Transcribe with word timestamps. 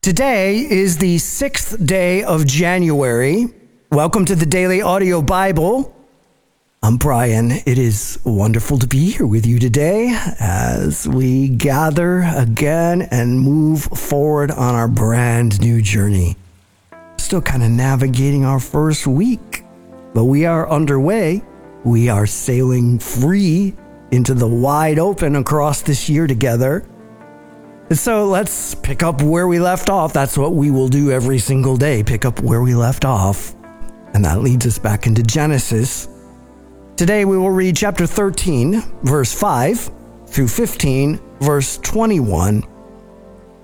Today 0.00 0.58
is 0.60 0.98
the 0.98 1.18
sixth 1.18 1.84
day 1.84 2.22
of 2.22 2.46
January. 2.46 3.48
Welcome 3.90 4.24
to 4.26 4.36
the 4.36 4.46
Daily 4.46 4.80
Audio 4.80 5.20
Bible. 5.20 5.92
I'm 6.84 6.98
Brian. 6.98 7.50
It 7.50 7.78
is 7.78 8.20
wonderful 8.24 8.78
to 8.78 8.86
be 8.86 9.10
here 9.10 9.26
with 9.26 9.44
you 9.44 9.58
today 9.58 10.16
as 10.38 11.08
we 11.08 11.48
gather 11.48 12.20
again 12.20 13.08
and 13.10 13.40
move 13.40 13.82
forward 13.82 14.52
on 14.52 14.76
our 14.76 14.86
brand 14.86 15.60
new 15.60 15.82
journey. 15.82 16.36
Still 17.16 17.42
kind 17.42 17.64
of 17.64 17.70
navigating 17.70 18.44
our 18.44 18.60
first 18.60 19.04
week, 19.04 19.64
but 20.14 20.24
we 20.24 20.46
are 20.46 20.70
underway. 20.70 21.42
We 21.82 22.08
are 22.08 22.26
sailing 22.26 23.00
free 23.00 23.74
into 24.12 24.32
the 24.32 24.48
wide 24.48 25.00
open 25.00 25.34
across 25.34 25.82
this 25.82 26.08
year 26.08 26.28
together. 26.28 26.88
So 27.92 28.26
let's 28.26 28.74
pick 28.74 29.02
up 29.02 29.22
where 29.22 29.48
we 29.48 29.58
left 29.58 29.88
off. 29.88 30.12
That's 30.12 30.36
what 30.36 30.52
we 30.52 30.70
will 30.70 30.88
do 30.88 31.10
every 31.10 31.38
single 31.38 31.78
day 31.78 32.02
pick 32.02 32.26
up 32.26 32.40
where 32.40 32.60
we 32.60 32.74
left 32.74 33.06
off. 33.06 33.54
And 34.12 34.22
that 34.26 34.42
leads 34.42 34.66
us 34.66 34.78
back 34.78 35.06
into 35.06 35.22
Genesis. 35.22 36.06
Today 36.96 37.24
we 37.24 37.38
will 37.38 37.50
read 37.50 37.76
chapter 37.76 38.06
13, 38.06 38.82
verse 39.04 39.32
5 39.32 39.90
through 40.26 40.48
15, 40.48 41.18
verse 41.40 41.78
21. 41.78 42.62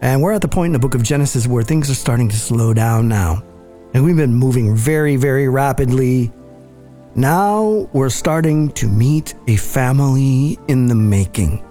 And 0.00 0.22
we're 0.22 0.32
at 0.32 0.40
the 0.40 0.48
point 0.48 0.68
in 0.68 0.72
the 0.72 0.78
book 0.78 0.94
of 0.94 1.02
Genesis 1.02 1.46
where 1.46 1.62
things 1.62 1.90
are 1.90 1.94
starting 1.94 2.30
to 2.30 2.36
slow 2.36 2.72
down 2.72 3.08
now. 3.08 3.42
And 3.92 4.04
we've 4.04 4.16
been 4.16 4.34
moving 4.34 4.74
very, 4.74 5.16
very 5.16 5.48
rapidly. 5.48 6.32
Now 7.14 7.90
we're 7.92 8.08
starting 8.08 8.70
to 8.72 8.88
meet 8.88 9.34
a 9.48 9.56
family 9.56 10.58
in 10.66 10.86
the 10.86 10.94
making. 10.94 11.62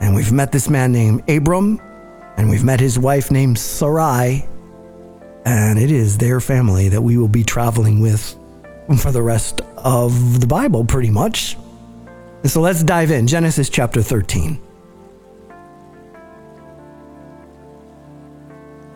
And 0.00 0.14
we've 0.14 0.32
met 0.32 0.50
this 0.50 0.68
man 0.68 0.92
named 0.92 1.28
Abram, 1.28 1.80
and 2.36 2.48
we've 2.48 2.64
met 2.64 2.80
his 2.80 2.98
wife 2.98 3.30
named 3.30 3.58
Sarai. 3.58 4.48
And 5.44 5.78
it 5.78 5.90
is 5.90 6.18
their 6.18 6.40
family 6.40 6.88
that 6.88 7.02
we 7.02 7.16
will 7.16 7.28
be 7.28 7.44
traveling 7.44 8.00
with 8.00 8.36
for 8.98 9.12
the 9.12 9.22
rest 9.22 9.60
of 9.76 10.40
the 10.40 10.46
Bible, 10.46 10.84
pretty 10.84 11.10
much. 11.10 11.56
So 12.44 12.60
let's 12.60 12.82
dive 12.82 13.10
in. 13.10 13.26
Genesis 13.26 13.68
chapter 13.68 14.02
13. 14.02 14.58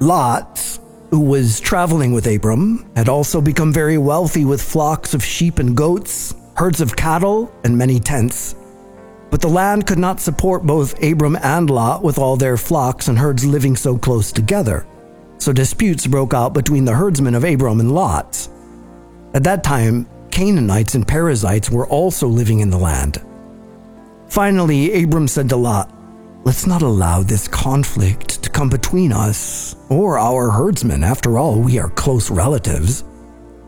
Lot, 0.00 0.78
who 1.10 1.20
was 1.20 1.60
traveling 1.60 2.12
with 2.12 2.26
Abram, 2.26 2.90
had 2.96 3.08
also 3.08 3.40
become 3.40 3.72
very 3.72 3.98
wealthy 3.98 4.44
with 4.44 4.60
flocks 4.60 5.14
of 5.14 5.24
sheep 5.24 5.58
and 5.58 5.76
goats, 5.76 6.34
herds 6.56 6.80
of 6.80 6.96
cattle, 6.96 7.54
and 7.64 7.76
many 7.78 8.00
tents. 8.00 8.54
But 9.34 9.40
the 9.40 9.48
land 9.48 9.88
could 9.88 9.98
not 9.98 10.20
support 10.20 10.62
both 10.62 11.02
Abram 11.02 11.34
and 11.42 11.68
Lot 11.68 12.04
with 12.04 12.18
all 12.18 12.36
their 12.36 12.56
flocks 12.56 13.08
and 13.08 13.18
herds 13.18 13.44
living 13.44 13.74
so 13.74 13.98
close 13.98 14.30
together. 14.30 14.86
So 15.38 15.52
disputes 15.52 16.06
broke 16.06 16.32
out 16.32 16.54
between 16.54 16.84
the 16.84 16.94
herdsmen 16.94 17.34
of 17.34 17.42
Abram 17.42 17.80
and 17.80 17.92
Lot. 17.92 18.48
At 19.34 19.42
that 19.42 19.64
time, 19.64 20.08
Canaanites 20.30 20.94
and 20.94 21.04
Perizzites 21.04 21.68
were 21.68 21.88
also 21.88 22.28
living 22.28 22.60
in 22.60 22.70
the 22.70 22.78
land. 22.78 23.24
Finally, 24.28 25.02
Abram 25.02 25.26
said 25.26 25.48
to 25.48 25.56
Lot, 25.56 25.92
Let's 26.44 26.68
not 26.68 26.82
allow 26.82 27.24
this 27.24 27.48
conflict 27.48 28.40
to 28.44 28.50
come 28.50 28.70
between 28.70 29.10
us 29.10 29.74
or 29.88 30.16
our 30.16 30.48
herdsmen. 30.52 31.02
After 31.02 31.38
all, 31.40 31.58
we 31.58 31.80
are 31.80 31.90
close 31.90 32.30
relatives. 32.30 33.02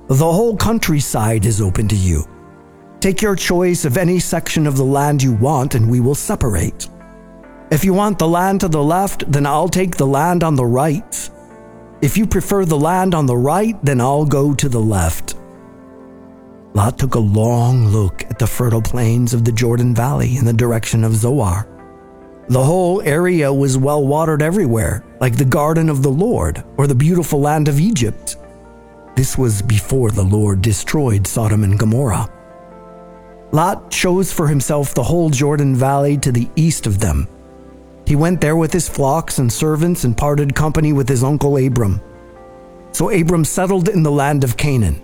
The 0.06 0.33
whole 0.33 0.56
countryside 0.56 1.44
is 1.44 1.61
open 1.61 1.89
to 1.89 1.97
you. 1.97 2.25
Take 3.00 3.22
your 3.22 3.36
choice 3.36 3.84
of 3.84 3.97
any 3.97 4.19
section 4.19 4.66
of 4.66 4.77
the 4.77 4.84
land 4.84 5.22
you 5.22 5.33
want, 5.33 5.75
and 5.75 5.91
we 5.91 6.00
will 6.00 6.14
separate. 6.14 6.89
If 7.70 7.84
you 7.84 7.92
want 7.92 8.19
the 8.19 8.28
land 8.28 8.61
to 8.61 8.69
the 8.69 8.83
left, 8.83 9.30
then 9.30 9.44
I'll 9.44 9.69
take 9.69 9.97
the 9.97 10.06
land 10.06 10.42
on 10.42 10.55
the 10.55 10.64
right. 10.64 11.30
If 12.00 12.16
you 12.16 12.27
prefer 12.27 12.64
the 12.64 12.78
land 12.78 13.14
on 13.14 13.27
the 13.27 13.36
right, 13.36 13.77
then 13.84 14.00
I'll 14.00 14.25
go 14.25 14.55
to 14.55 14.69
the 14.69 14.80
left. 14.80 15.34
Lot 16.75 16.98
took 16.98 17.14
a 17.14 17.19
long 17.19 17.88
look 17.88 18.22
at 18.31 18.38
the 18.38 18.47
fertile 18.47 18.82
plains 18.82 19.34
of 19.34 19.44
the 19.44 19.53
Jordan 19.53 19.94
Valley 19.94 20.37
in 20.37 20.44
the 20.44 20.53
direction 20.53 21.04
of 21.04 21.15
Zoar. 21.15 21.66
The 22.48 22.62
whole 22.62 23.03
area 23.03 23.53
was 23.53 23.76
well 23.76 24.06
watered 24.06 24.42
everywhere, 24.42 25.04
like 25.21 25.37
the 25.37 25.44
garden 25.44 25.88
of 25.88 26.03
the 26.03 26.10
Lord 26.10 26.62
or 26.76 26.87
the 26.87 26.94
beautiful 26.94 27.41
land 27.41 27.66
of 27.66 27.81
Egypt. 27.81 28.37
This 29.16 29.37
was 29.37 29.62
before 29.62 30.10
the 30.10 30.22
Lord 30.22 30.62
destroyed 30.62 31.26
Sodom 31.26 31.65
and 31.65 31.78
Gomorrah. 31.78 32.31
Lot 33.53 33.91
chose 33.91 34.33
for 34.33 34.49
himself 34.49 34.95
the 34.95 35.05
whole 35.05 35.31
Jordan 35.31 35.75
Valley 35.77 36.19
to 36.19 36.33
the 36.33 36.49
east 36.57 36.87
of 36.87 36.99
them. 36.99 37.29
He 38.07 38.17
went 38.17 38.41
there 38.41 38.57
with 38.57 38.73
his 38.73 38.89
flocks 38.89 39.39
and 39.39 39.53
servants 39.53 40.05
and 40.05 40.17
parted 40.17 40.55
company 40.55 40.93
with 40.93 41.09
his 41.09 41.25
uncle 41.25 41.57
Abram. 41.57 42.01
So 42.93 43.11
Abram 43.11 43.45
settled 43.45 43.89
in 43.89 44.03
the 44.03 44.11
land 44.11 44.43
of 44.43 44.57
Canaan, 44.57 45.01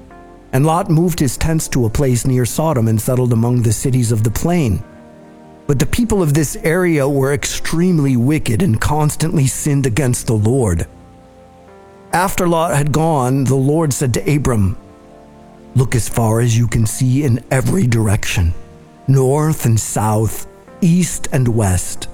and 0.53 0.67
Lot 0.67 0.91
moved 0.91 1.21
his 1.21 1.37
tents 1.37 1.69
to 1.69 1.87
a 1.87 1.91
place 1.91 2.27
near 2.27 2.45
Sodom 2.45 2.89
and 2.89 3.01
settled 3.01 3.33
among 3.33 3.63
the 3.63 3.73
cities 3.73 4.13
of 4.13 4.25
the 4.25 4.31
plain. 4.31 4.83
But 5.67 5.79
the 5.79 5.87
people 5.87 6.23
of 6.23 6.35
this 6.35 6.57
area 6.57 7.09
were 7.09 7.33
extremely 7.33 8.17
wicked 8.17 8.63
and 8.63 8.81
constantly 8.81 9.47
sinned 9.47 9.87
against 9.87 10.27
the 10.27 10.35
Lord. 10.35 10.87
After 12.13 12.47
Lot 12.49 12.77
had 12.77 12.93
gone, 12.93 13.45
the 13.45 13.55
Lord 13.55 13.93
said 13.93 14.13
to 14.15 14.37
Abram, 14.37 14.77
Look 15.75 15.95
as 15.95 16.07
far 16.07 16.41
as 16.41 16.57
you 16.57 16.69
can 16.69 16.85
see 16.85 17.25
in 17.25 17.43
every 17.51 17.87
direction 17.87 18.53
north 19.09 19.67
and 19.67 19.79
south, 19.79 20.47
east 20.81 21.29
and 21.33 21.49
west. 21.49 22.09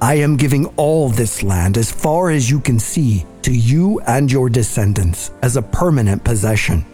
I 0.00 0.14
am 0.14 0.36
giving 0.36 0.66
all 0.76 1.08
this 1.08 1.42
land 1.42 1.78
as 1.78 1.92
far 1.92 2.30
as 2.30 2.50
you 2.50 2.60
can 2.60 2.78
see 2.78 3.24
to 3.42 3.52
you 3.52 4.00
and 4.00 4.30
your 4.30 4.50
descendants 4.50 5.30
as 5.42 5.56
a 5.56 5.62
permanent 5.62 6.24
possession. 6.24 6.84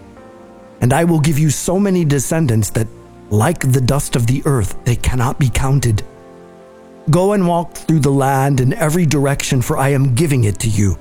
And 0.80 0.92
I 0.92 1.04
will 1.04 1.20
give 1.20 1.38
you 1.38 1.48
so 1.48 1.80
many 1.80 2.04
descendants 2.04 2.70
that, 2.70 2.86
like 3.30 3.60
the 3.60 3.80
dust 3.80 4.14
of 4.14 4.26
the 4.26 4.42
earth, 4.44 4.76
they 4.84 4.96
cannot 4.96 5.38
be 5.38 5.48
counted. 5.48 6.02
Go 7.10 7.32
and 7.32 7.48
walk 7.48 7.74
through 7.74 8.00
the 8.00 8.10
land 8.10 8.60
in 8.60 8.74
every 8.74 9.06
direction, 9.06 9.62
for 9.62 9.78
I 9.78 9.88
am 9.88 10.14
giving 10.14 10.44
it 10.44 10.58
to 10.60 10.68
you. 10.68 10.98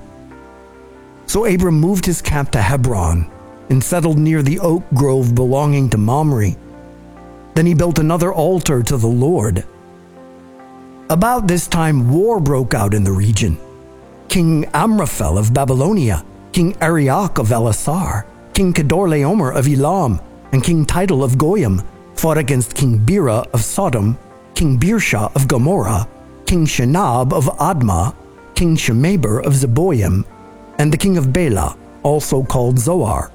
So 1.26 1.44
Abram 1.44 1.78
moved 1.78 2.06
his 2.06 2.22
camp 2.22 2.50
to 2.52 2.62
Hebron 2.62 3.30
and 3.70 3.82
settled 3.82 4.18
near 4.18 4.42
the 4.42 4.58
oak 4.60 4.82
grove 4.94 5.34
belonging 5.34 5.90
to 5.90 5.98
Mamre. 5.98 6.52
Then 7.54 7.66
he 7.66 7.74
built 7.74 7.98
another 7.98 8.32
altar 8.32 8.82
to 8.82 8.96
the 8.96 9.06
Lord. 9.06 9.64
About 11.10 11.48
this 11.48 11.66
time, 11.66 12.10
war 12.10 12.38
broke 12.40 12.74
out 12.74 12.94
in 12.94 13.02
the 13.04 13.12
region. 13.12 13.58
King 14.28 14.66
Amraphel 14.74 15.38
of 15.38 15.54
Babylonia, 15.54 16.24
King 16.52 16.76
Arioch 16.80 17.38
of 17.38 17.48
Ellasar, 17.48 18.26
King 18.52 18.72
Kedorlaomer 18.72 19.54
of 19.54 19.66
Elam, 19.66 20.20
and 20.52 20.62
King 20.62 20.84
Tidal 20.84 21.24
of 21.24 21.38
Goyim 21.38 21.82
fought 22.14 22.38
against 22.38 22.74
King 22.74 22.98
Bera 22.98 23.44
of 23.52 23.62
Sodom, 23.62 24.18
King 24.54 24.78
Birsha 24.78 25.34
of 25.34 25.48
Gomorrah, 25.48 26.08
King 26.46 26.66
Shinab 26.66 27.32
of 27.32 27.44
Admah, 27.58 28.14
King 28.54 28.76
Shemeber 28.76 29.44
of 29.44 29.52
Zeboim, 29.52 30.24
and 30.78 30.92
the 30.92 30.96
king 30.96 31.16
of 31.16 31.32
Bela, 31.32 31.76
also 32.02 32.42
called 32.42 32.78
Zoar. 32.78 33.30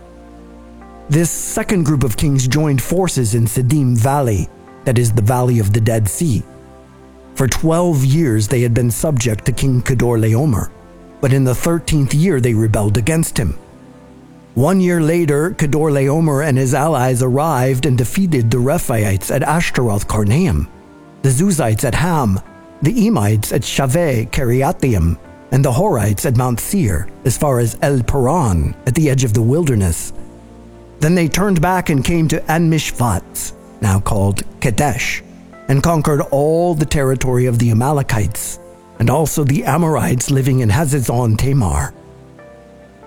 This 1.14 1.30
second 1.30 1.84
group 1.86 2.04
of 2.04 2.18
kings 2.18 2.48
joined 2.48 2.82
forces 2.82 3.36
in 3.36 3.46
Siddim 3.46 3.96
Valley, 3.96 4.50
that 4.84 4.98
is 4.98 5.14
the 5.14 5.22
Valley 5.22 5.60
of 5.60 5.72
the 5.72 5.80
Dead 5.80 6.10
Sea. 6.10 6.42
For 7.36 7.48
12 7.48 8.04
years 8.04 8.48
they 8.48 8.62
had 8.62 8.74
been 8.74 8.90
subject 8.90 9.46
to 9.46 9.52
King 9.52 9.84
Kedorlaomer, 9.84 10.72
but 11.22 11.32
in 11.32 11.44
the 11.44 11.54
13th 11.54 12.16
year 12.16 12.42
they 12.42 12.56
rebelled 12.56 12.98
against 12.98 13.38
him. 13.38 13.52
One 14.56 14.82
year 14.82 15.02
later, 15.02 15.52
Kedorlaomer 15.52 16.44
and 16.48 16.58
his 16.58 16.74
allies 16.74 17.22
arrived 17.22 17.86
and 17.86 17.96
defeated 17.96 18.50
the 18.50 18.58
Rephaites 18.58 19.30
at 19.30 19.44
Ashtaroth 19.44 20.08
Karnaim, 20.08 20.68
the 21.22 21.30
Zuzites 21.30 21.84
at 21.84 21.94
Ham, 21.94 22.40
the 22.82 23.06
Emites 23.06 23.54
at 23.54 23.62
Shaveh 23.62 24.32
Kiriathaim, 24.32 25.20
and 25.52 25.64
the 25.64 25.74
Horites 25.74 26.26
at 26.26 26.38
Mount 26.38 26.60
Seir, 26.60 27.08
as 27.24 27.38
far 27.38 27.60
as 27.60 27.78
El 27.84 28.02
Paran 28.02 28.76
at 28.88 28.96
the 28.96 29.12
edge 29.12 29.24
of 29.24 29.36
the 29.36 29.44
wilderness, 29.44 30.12
then 31.04 31.16
they 31.16 31.28
turned 31.28 31.60
back 31.60 31.90
and 31.90 32.06
came 32.06 32.30
to 32.30 32.50
En-mishpat, 32.50 33.52
now 33.82 34.00
called 34.00 34.44
Kadesh, 34.62 35.22
and 35.68 35.84
conquered 35.84 36.22
all 36.32 36.76
the 36.76 36.86
territory 36.86 37.46
of 37.46 37.60
the 37.60 37.72
Amalekites, 37.72 38.58
and 39.00 39.10
also 39.10 39.44
the 39.44 39.66
Amorites 39.66 40.32
living 40.32 40.62
in 40.62 40.70
Hazazon 40.70 41.38
Tamar. 41.38 41.94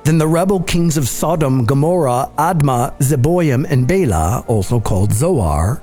Then 0.05 0.19
the 0.19 0.29
rebel 0.29 0.61
kings 0.61 0.99
of 0.99 1.09
Sodom, 1.09 1.65
Gomorrah, 1.65 2.31
Admah, 2.37 2.99
Zeboim, 2.99 3.65
and 3.67 3.89
Bela, 3.89 4.45
also 4.47 4.79
called 4.79 5.15
Zoar, 5.15 5.83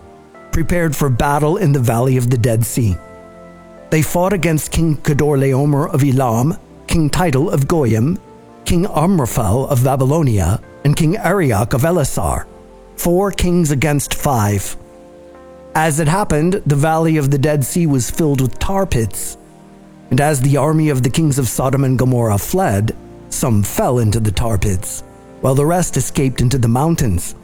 prepared 0.51 0.95
for 0.95 1.09
battle 1.09 1.57
in 1.57 1.71
the 1.71 1.79
valley 1.79 2.17
of 2.17 2.29
the 2.29 2.37
Dead 2.37 2.63
Sea. 2.63 2.95
They 3.89 4.03
fought 4.03 4.33
against 4.33 4.71
King 4.71 4.97
Kedorlaomer 4.97 5.91
of 5.91 6.03
Elam, 6.03 6.59
King 6.85 7.09
Tidal 7.09 7.49
of 7.49 7.67
Goyim, 7.67 8.19
King 8.65 8.85
Amraphel 8.85 9.67
of 9.67 9.83
Babylonia, 9.83 10.61
and 10.83 10.95
King 10.95 11.17
Arioch 11.17 11.73
of 11.73 11.81
Ellasar, 11.81 12.45
four 12.95 13.31
kings 13.31 13.71
against 13.71 14.13
five. 14.13 14.75
As 15.75 15.99
it 15.99 16.07
happened, 16.07 16.61
the 16.65 16.75
valley 16.75 17.17
of 17.17 17.31
the 17.31 17.37
Dead 17.37 17.63
Sea 17.63 17.87
was 17.87 18.11
filled 18.11 18.41
with 18.41 18.59
tar 18.59 18.85
pits. 18.85 19.37
And 20.11 20.21
as 20.21 20.41
the 20.41 20.57
army 20.57 20.89
of 20.89 21.01
the 21.01 21.09
kings 21.09 21.39
of 21.39 21.47
Sodom 21.47 21.83
and 21.83 21.97
Gomorrah 21.97 22.37
fled, 22.37 22.95
some 23.29 23.63
fell 23.63 23.97
into 23.97 24.19
the 24.19 24.31
tar 24.31 24.57
pits, 24.57 25.01
while 25.41 25.55
the 25.55 25.65
rest 25.65 25.97
escaped 25.97 26.41
into 26.41 26.59
the 26.59 26.67
mountains. 26.67 27.35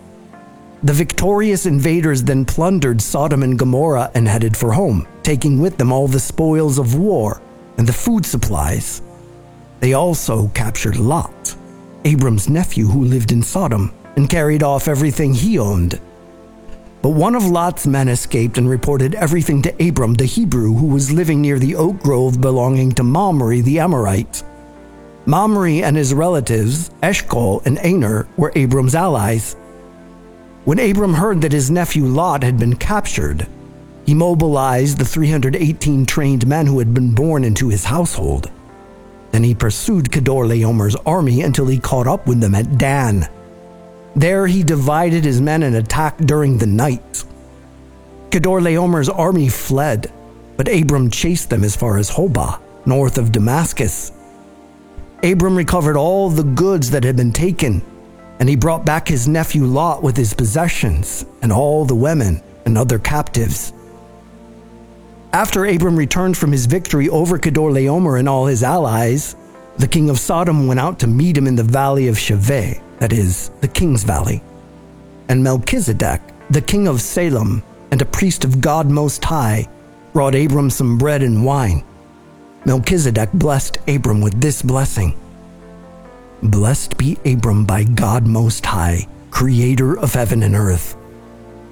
The 0.83 0.94
victorious 0.94 1.65
invaders 1.65 2.24
then 2.24 2.45
plundered 2.45 3.01
Sodom 3.01 3.44
and 3.44 3.57
Gomorrah 3.57 4.12
and 4.13 4.27
headed 4.27 4.56
for 4.56 4.71
home, 4.71 5.07
taking 5.24 5.59
with 5.59 5.77
them 5.77 5.91
all 5.91 6.07
the 6.07 6.19
spoils 6.19 6.77
of 6.77 6.95
war 6.95 7.41
and 7.77 7.88
the 7.88 7.94
food 7.94 8.25
supplies. 8.25 9.01
They 9.80 9.94
also 9.94 10.50
captured 10.50 10.97
Lot, 10.97 11.56
Abram's 12.06 12.50
nephew 12.50 12.88
who 12.88 13.04
lived 13.04 13.31
in 13.31 13.44
Sodom, 13.44 13.94
and 14.16 14.30
carried 14.30 14.63
off 14.63 14.88
everything 14.88 15.34
he 15.34 15.60
owned. 15.60 16.00
But 17.01 17.10
one 17.10 17.36
of 17.36 17.46
Lot's 17.46 17.88
men 17.88 18.10
escaped 18.10 18.57
and 18.57 18.69
reported 18.69 19.16
everything 19.16 19.62
to 19.62 19.88
Abram 19.88 20.16
the 20.16 20.25
Hebrew, 20.25 20.74
who 20.74 20.88
was 20.88 21.12
living 21.12 21.42
near 21.42 21.57
the 21.57 21.75
oak 21.75 22.00
grove 22.00 22.42
belonging 22.42 22.92
to 22.94 23.04
Mamre 23.04 23.62
the 23.62 23.80
Amorite. 23.80 24.44
Mamre 25.25 25.84
and 25.84 25.96
his 25.96 26.13
relatives, 26.13 26.92
Eshcol 27.01 27.62
and 27.66 27.80
Aner, 27.84 28.28
were 28.36 28.51
Abram's 28.56 28.96
allies. 28.96 29.56
When 30.66 30.80
Abram 30.80 31.13
heard 31.13 31.42
that 31.42 31.54
his 31.54 31.72
nephew 31.72 32.06
Lot 32.06 32.44
had 32.44 32.60
been 32.60 32.75
captured, 32.75 33.48
he 34.06 34.13
mobilized 34.13 34.98
the 34.98 35.06
318 35.06 36.06
trained 36.06 36.48
men 36.48 36.66
who 36.66 36.80
had 36.80 36.94
been 36.94 37.13
born 37.13 37.44
into 37.44 37.69
his 37.69 37.86
household. 37.86 38.51
Then 39.31 39.44
he 39.44 39.54
pursued 39.54 40.12
Kedorlaomer's 40.12 40.96
army 41.06 41.42
until 41.42 41.68
he 41.68 41.80
caught 41.80 42.08
up 42.08 42.28
with 42.28 42.40
them 42.40 42.56
at 42.56 42.78
Dan. 42.78 43.28
There 44.16 44.48
he 44.48 44.64
divided 44.64 45.24
his 45.24 45.40
men 45.40 45.64
and 45.64 45.76
attacked 45.76 46.26
during 46.26 46.58
the 46.58 46.66
night. 46.66 47.24
Kedorlaomer's 48.31 49.10
army 49.10 49.50
fled, 49.50 50.12
but 50.58 50.68
Abram 50.68 51.10
chased 51.10 51.50
them 51.50 51.64
as 51.64 51.76
far 51.76 51.98
as 51.98 52.10
Hobah, 52.10 52.60
north 52.86 53.18
of 53.18 53.31
Damascus. 53.31 54.12
Abram 55.24 55.56
recovered 55.56 55.98
all 55.98 56.30
the 56.30 56.44
goods 56.44 56.92
that 56.92 57.04
had 57.04 57.16
been 57.16 57.34
taken, 57.34 57.82
and 58.40 58.48
he 58.48 58.56
brought 58.56 58.86
back 58.86 59.08
his 59.08 59.28
nephew 59.28 59.66
Lot 59.66 60.02
with 60.02 60.16
his 60.16 60.34
possessions 60.34 61.25
and 61.42 61.52
all 61.52 61.86
the 61.86 61.96
women 61.96 62.42
and 62.66 62.78
other 62.78 63.00
captives. 63.00 63.74
After 65.31 65.66
Abram 65.66 65.96
returned 65.96 66.38
from 66.38 66.52
his 66.52 66.66
victory 66.66 67.10
over 67.10 67.38
Kedorlaomer 67.38 68.20
and 68.20 68.28
all 68.28 68.48
his 68.48 68.64
allies, 68.64 69.36
the 69.78 69.88
king 69.88 70.10
of 70.10 70.20
Sodom 70.20 70.68
went 70.68 70.80
out 70.80 71.00
to 71.00 71.08
meet 71.08 71.38
him 71.38 71.48
in 71.48 71.56
the 71.56 71.64
valley 71.64 72.08
of 72.08 72.16
Shaveh 72.16 72.81
that 73.00 73.14
is, 73.14 73.50
the 73.62 73.68
king's 73.68 74.04
valley. 74.04 74.44
And 75.30 75.44
Melchizedek, 75.44 76.22
the 76.50 76.62
king 76.62 76.88
of 76.88 77.02
Salem, 77.02 77.64
and 77.92 78.02
a 78.02 78.06
priest 78.06 78.44
of 78.44 78.62
God 78.62 78.90
Most 78.90 79.24
High, 79.24 79.68
brought 80.14 80.36
Abram 80.36 80.70
some 80.70 80.98
bread 80.98 81.24
and 81.24 81.44
wine. 81.44 81.84
Melchizedek 82.66 83.32
blessed 83.34 83.78
Abram 83.88 84.22
with 84.22 84.40
this 84.40 84.62
blessing 84.62 85.18
Blessed 86.44 86.98
be 86.98 87.18
Abram 87.25 87.66
by 87.66 87.84
God 87.84 88.28
Most 88.28 88.66
High, 88.66 89.08
creator 89.32 89.98
of 89.98 90.14
heaven 90.14 90.44
and 90.44 90.56
earth. 90.56 90.96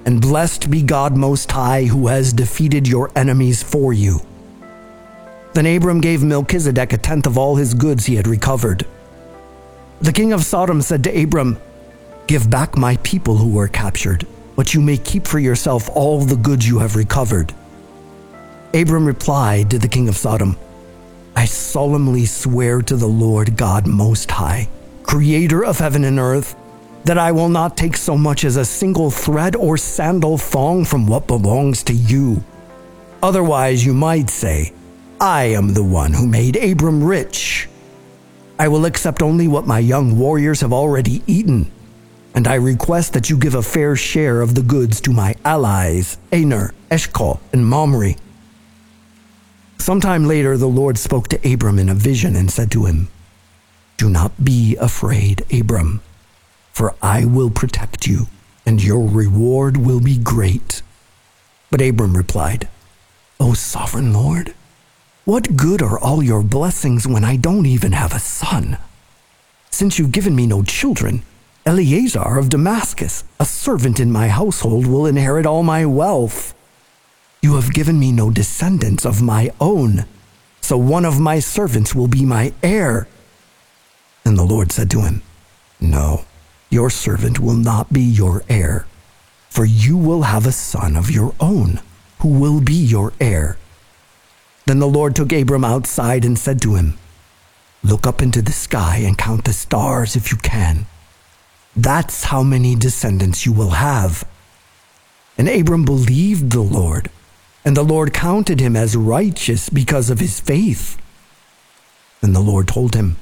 And 0.08 0.22
blessed 0.22 0.70
be 0.70 0.82
God 0.82 1.18
Most 1.18 1.52
High, 1.52 1.84
who 1.84 2.06
has 2.06 2.32
defeated 2.32 2.88
your 2.88 3.10
enemies 3.14 3.62
for 3.62 3.92
you. 3.92 4.22
Then 5.52 5.66
Abram 5.66 6.00
gave 6.00 6.22
Melchizedek 6.22 6.94
a 6.94 6.96
tenth 6.96 7.26
of 7.26 7.36
all 7.36 7.56
his 7.56 7.74
goods 7.74 8.06
he 8.06 8.14
had 8.14 8.26
recovered. 8.26 8.86
The 10.00 10.14
king 10.14 10.32
of 10.32 10.44
Sodom 10.44 10.80
said 10.80 11.04
to 11.04 11.22
Abram, 11.22 11.58
Give 12.26 12.48
back 12.48 12.74
my 12.74 12.96
people 13.02 13.36
who 13.36 13.50
were 13.50 13.68
captured, 13.68 14.26
but 14.56 14.72
you 14.72 14.80
may 14.80 14.96
keep 14.96 15.26
for 15.26 15.38
yourself 15.38 15.90
all 15.94 16.22
the 16.22 16.36
goods 16.36 16.66
you 16.66 16.78
have 16.78 16.96
recovered. 16.96 17.52
Abram 18.72 19.04
replied 19.04 19.68
to 19.72 19.78
the 19.78 19.88
king 19.88 20.08
of 20.08 20.16
Sodom, 20.16 20.56
I 21.36 21.44
solemnly 21.44 22.24
swear 22.24 22.80
to 22.80 22.96
the 22.96 23.06
Lord 23.06 23.58
God 23.58 23.86
Most 23.86 24.30
High, 24.30 24.70
creator 25.02 25.62
of 25.62 25.80
heaven 25.80 26.04
and 26.04 26.18
earth, 26.18 26.56
that 27.04 27.18
I 27.18 27.32
will 27.32 27.48
not 27.48 27.76
take 27.76 27.96
so 27.96 28.16
much 28.16 28.44
as 28.44 28.56
a 28.56 28.64
single 28.64 29.10
thread 29.10 29.56
or 29.56 29.76
sandal 29.76 30.38
thong 30.38 30.84
from 30.84 31.06
what 31.06 31.26
belongs 31.26 31.82
to 31.84 31.94
you. 31.94 32.44
Otherwise, 33.22 33.84
you 33.84 33.94
might 33.94 34.30
say, 34.30 34.72
I 35.20 35.44
am 35.44 35.74
the 35.74 35.84
one 35.84 36.12
who 36.12 36.26
made 36.26 36.56
Abram 36.56 37.02
rich 37.02 37.68
I 38.60 38.66
will 38.66 38.86
accept 38.86 39.22
only 39.22 39.46
what 39.46 39.68
my 39.68 39.78
young 39.78 40.18
warriors 40.18 40.62
have 40.62 40.72
already 40.72 41.22
eaten, 41.28 41.70
and 42.34 42.48
I 42.48 42.54
request 42.54 43.12
that 43.12 43.30
you 43.30 43.36
give 43.36 43.54
a 43.54 43.62
fair 43.62 43.94
share 43.94 44.40
of 44.40 44.56
the 44.56 44.62
goods 44.62 45.00
to 45.02 45.12
my 45.12 45.36
allies, 45.44 46.18
Aner, 46.32 46.74
Eshcol, 46.90 47.38
and 47.52 47.64
Mamre. 47.64 48.16
Sometime 49.78 50.26
later, 50.26 50.56
the 50.56 50.66
Lord 50.66 50.98
spoke 50.98 51.28
to 51.28 51.52
Abram 51.52 51.78
in 51.78 51.88
a 51.88 51.94
vision 51.94 52.34
and 52.34 52.50
said 52.50 52.72
to 52.72 52.86
him, 52.86 53.08
Do 53.96 54.10
not 54.10 54.44
be 54.44 54.74
afraid, 54.74 55.44
Abram, 55.52 56.00
for 56.78 56.94
I 57.02 57.24
will 57.24 57.50
protect 57.50 58.06
you, 58.06 58.28
and 58.64 58.80
your 58.80 59.04
reward 59.04 59.76
will 59.76 59.98
be 59.98 60.16
great. 60.16 60.80
But 61.72 61.82
Abram 61.82 62.16
replied, 62.16 62.68
O 63.40 63.52
sovereign 63.52 64.12
Lord, 64.12 64.54
what 65.24 65.56
good 65.56 65.82
are 65.82 65.98
all 65.98 66.22
your 66.22 66.44
blessings 66.44 67.04
when 67.04 67.24
I 67.24 67.34
don't 67.34 67.66
even 67.66 67.90
have 67.90 68.14
a 68.14 68.20
son? 68.20 68.78
Since 69.72 69.98
you've 69.98 70.12
given 70.12 70.36
me 70.36 70.46
no 70.46 70.62
children, 70.62 71.24
Eliezer 71.66 72.38
of 72.38 72.48
Damascus, 72.48 73.24
a 73.40 73.44
servant 73.44 73.98
in 73.98 74.12
my 74.12 74.28
household, 74.28 74.86
will 74.86 75.04
inherit 75.04 75.46
all 75.46 75.64
my 75.64 75.84
wealth. 75.84 76.54
You 77.42 77.56
have 77.56 77.74
given 77.74 77.98
me 77.98 78.12
no 78.12 78.30
descendants 78.30 79.04
of 79.04 79.20
my 79.20 79.50
own, 79.60 80.06
so 80.60 80.78
one 80.78 81.04
of 81.04 81.18
my 81.18 81.40
servants 81.40 81.92
will 81.92 82.06
be 82.06 82.24
my 82.24 82.52
heir. 82.62 83.08
And 84.24 84.38
the 84.38 84.44
Lord 84.44 84.70
said 84.70 84.88
to 84.92 85.00
him, 85.00 85.22
No, 85.80 86.24
your 86.70 86.90
servant 86.90 87.40
will 87.40 87.54
not 87.54 87.92
be 87.92 88.02
your 88.02 88.42
heir, 88.48 88.86
for 89.48 89.64
you 89.64 89.96
will 89.96 90.22
have 90.22 90.46
a 90.46 90.52
son 90.52 90.96
of 90.96 91.10
your 91.10 91.34
own, 91.40 91.80
who 92.20 92.28
will 92.28 92.60
be 92.60 92.74
your 92.74 93.12
heir. 93.20 93.56
Then 94.66 94.78
the 94.78 94.86
Lord 94.86 95.16
took 95.16 95.32
Abram 95.32 95.64
outside 95.64 96.24
and 96.24 96.38
said 96.38 96.60
to 96.62 96.74
him, 96.74 96.98
Look 97.82 98.06
up 98.06 98.20
into 98.20 98.42
the 98.42 98.52
sky 98.52 98.98
and 98.98 99.16
count 99.16 99.44
the 99.44 99.52
stars 99.52 100.16
if 100.16 100.30
you 100.30 100.36
can. 100.36 100.86
That's 101.74 102.24
how 102.24 102.42
many 102.42 102.74
descendants 102.74 103.46
you 103.46 103.52
will 103.52 103.70
have. 103.70 104.28
And 105.38 105.48
Abram 105.48 105.84
believed 105.84 106.50
the 106.50 106.60
Lord, 106.60 107.10
and 107.64 107.76
the 107.76 107.84
Lord 107.84 108.12
counted 108.12 108.60
him 108.60 108.74
as 108.76 108.96
righteous 108.96 109.68
because 109.70 110.10
of 110.10 110.18
his 110.18 110.40
faith. 110.40 111.00
Then 112.20 112.32
the 112.32 112.40
Lord 112.40 112.66
told 112.66 112.94
him, 112.94 113.16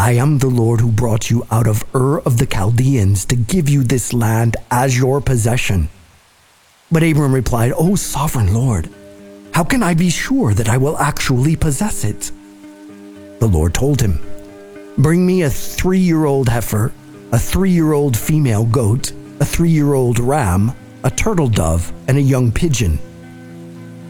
I 0.00 0.12
am 0.12 0.38
the 0.38 0.48
Lord 0.48 0.80
who 0.80 0.90
brought 0.90 1.28
you 1.28 1.46
out 1.50 1.66
of 1.66 1.84
Ur 1.94 2.20
of 2.20 2.38
the 2.38 2.46
Chaldeans 2.46 3.26
to 3.26 3.36
give 3.36 3.68
you 3.68 3.84
this 3.84 4.14
land 4.14 4.56
as 4.70 4.96
your 4.96 5.20
possession. 5.20 5.90
But 6.90 7.02
Abram 7.02 7.34
replied, 7.34 7.74
O 7.76 7.96
sovereign 7.96 8.54
Lord, 8.54 8.88
how 9.52 9.62
can 9.62 9.82
I 9.82 9.92
be 9.92 10.08
sure 10.08 10.54
that 10.54 10.70
I 10.70 10.78
will 10.78 10.96
actually 10.96 11.54
possess 11.54 12.02
it? 12.02 12.32
The 13.40 13.46
Lord 13.46 13.74
told 13.74 14.00
him, 14.00 14.18
Bring 14.96 15.26
me 15.26 15.42
a 15.42 15.50
three 15.50 15.98
year 15.98 16.24
old 16.24 16.48
heifer, 16.48 16.94
a 17.30 17.38
three 17.38 17.70
year 17.70 17.92
old 17.92 18.16
female 18.16 18.64
goat, 18.64 19.12
a 19.40 19.44
three 19.44 19.68
year 19.68 19.92
old 19.92 20.18
ram, 20.18 20.72
a 21.04 21.10
turtle 21.10 21.48
dove, 21.48 21.92
and 22.08 22.16
a 22.16 22.22
young 22.22 22.50
pigeon. 22.50 22.98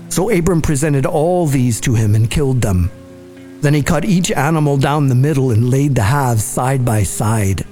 So 0.09 0.31
Abram 0.31 0.63
presented 0.63 1.05
all 1.05 1.49
these 1.49 1.81
to 1.81 1.95
him 1.95 2.15
and 2.15 2.31
killed 2.31 2.63
them. 2.63 2.93
Then 3.61 3.75
he 3.75 3.83
cut 3.83 4.05
each 4.05 4.31
animal 4.33 4.77
down 4.77 5.09
the 5.09 5.15
middle 5.15 5.51
and 5.51 5.71
laid 5.71 5.95
the 5.95 6.03
halves 6.03 6.45
side 6.45 6.85
by 6.85 7.03
side. 7.03 7.67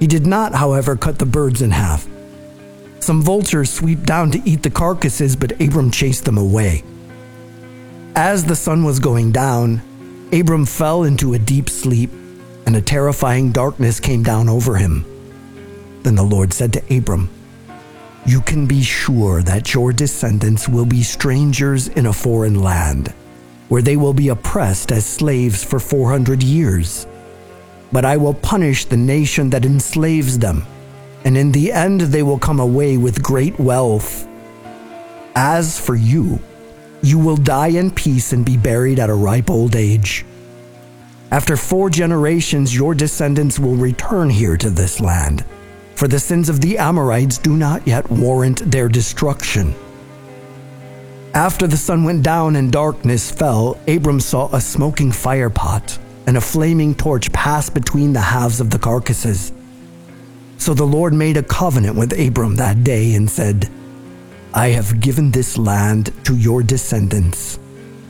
He 0.00 0.06
did 0.06 0.26
not, 0.26 0.54
however, 0.54 0.96
cut 0.96 1.18
the 1.18 1.26
birds 1.26 1.62
in 1.62 1.70
half. 1.70 2.06
Some 3.00 3.22
vultures 3.22 3.70
sweep 3.70 4.04
down 4.04 4.30
to 4.32 4.42
eat 4.48 4.62
the 4.62 4.70
carcasses, 4.70 5.36
but 5.36 5.60
Abram 5.60 5.90
chased 5.90 6.24
them 6.24 6.38
away. 6.38 6.82
As 8.16 8.44
the 8.44 8.56
sun 8.56 8.84
was 8.84 8.98
going 8.98 9.30
down, 9.30 9.82
Abram 10.32 10.66
fell 10.66 11.04
into 11.04 11.34
a 11.34 11.38
deep 11.38 11.68
sleep, 11.68 12.10
and 12.66 12.74
a 12.74 12.80
terrifying 12.80 13.52
darkness 13.52 14.00
came 14.00 14.22
down 14.22 14.48
over 14.48 14.76
him. 14.76 15.04
Then 16.02 16.14
the 16.14 16.22
Lord 16.22 16.52
said 16.52 16.72
to 16.72 16.96
Abram, 16.96 17.28
You 18.26 18.40
can 18.40 18.66
be 18.66 18.82
sure 18.82 19.42
that 19.42 19.74
your 19.74 19.92
descendants 19.92 20.68
will 20.68 20.86
be 20.86 21.02
strangers 21.02 21.88
in 21.88 22.06
a 22.06 22.12
foreign 22.12 22.62
land, 22.62 23.12
where 23.68 23.82
they 23.82 23.96
will 23.96 24.14
be 24.14 24.28
oppressed 24.28 24.92
as 24.92 25.06
slaves 25.06 25.64
for 25.64 25.78
400 25.78 26.42
years. 26.42 27.06
But 27.92 28.04
I 28.04 28.16
will 28.16 28.34
punish 28.34 28.84
the 28.84 28.96
nation 28.96 29.50
that 29.50 29.64
enslaves 29.64 30.38
them 30.38 30.66
and 31.24 31.38
in 31.38 31.52
the 31.52 31.72
end 31.72 32.02
they 32.02 32.22
will 32.22 32.38
come 32.38 32.60
away 32.60 32.96
with 32.96 33.22
great 33.22 33.58
wealth. 33.58 34.28
As 35.34 35.80
for 35.80 35.96
you, 35.96 36.38
you 37.02 37.18
will 37.18 37.36
die 37.36 37.68
in 37.68 37.90
peace 37.90 38.32
and 38.32 38.44
be 38.44 38.56
buried 38.56 38.98
at 38.98 39.10
a 39.10 39.14
ripe 39.14 39.50
old 39.50 39.74
age. 39.74 40.24
After 41.30 41.56
four 41.56 41.90
generations, 41.90 42.76
your 42.76 42.94
descendants 42.94 43.58
will 43.58 43.74
return 43.74 44.30
here 44.30 44.56
to 44.58 44.70
this 44.70 45.00
land, 45.00 45.44
for 45.96 46.06
the 46.06 46.20
sins 46.20 46.48
of 46.48 46.60
the 46.60 46.78
Amorites 46.78 47.38
do 47.38 47.56
not 47.56 47.86
yet 47.86 48.08
warrant 48.10 48.70
their 48.70 48.88
destruction. 48.88 49.74
After 51.34 51.66
the 51.66 51.76
sun 51.76 52.04
went 52.04 52.22
down 52.22 52.54
and 52.54 52.70
darkness 52.70 53.28
fell, 53.28 53.76
Abram 53.88 54.20
saw 54.20 54.48
a 54.54 54.60
smoking 54.60 55.10
fire 55.10 55.50
pot 55.50 55.98
and 56.28 56.36
a 56.36 56.40
flaming 56.40 56.94
torch 56.94 57.32
pass 57.32 57.68
between 57.68 58.12
the 58.12 58.20
halves 58.20 58.60
of 58.60 58.70
the 58.70 58.78
carcasses. 58.78 59.52
So 60.58 60.74
the 60.74 60.84
Lord 60.84 61.12
made 61.12 61.36
a 61.36 61.42
covenant 61.42 61.96
with 61.96 62.16
Abram 62.16 62.54
that 62.56 62.84
day 62.84 63.14
and 63.14 63.28
said, 63.28 63.68
I 64.54 64.68
have 64.68 65.00
given 65.00 65.32
this 65.32 65.58
land 65.58 66.12
to 66.24 66.36
your 66.36 66.62
descendants, 66.62 67.58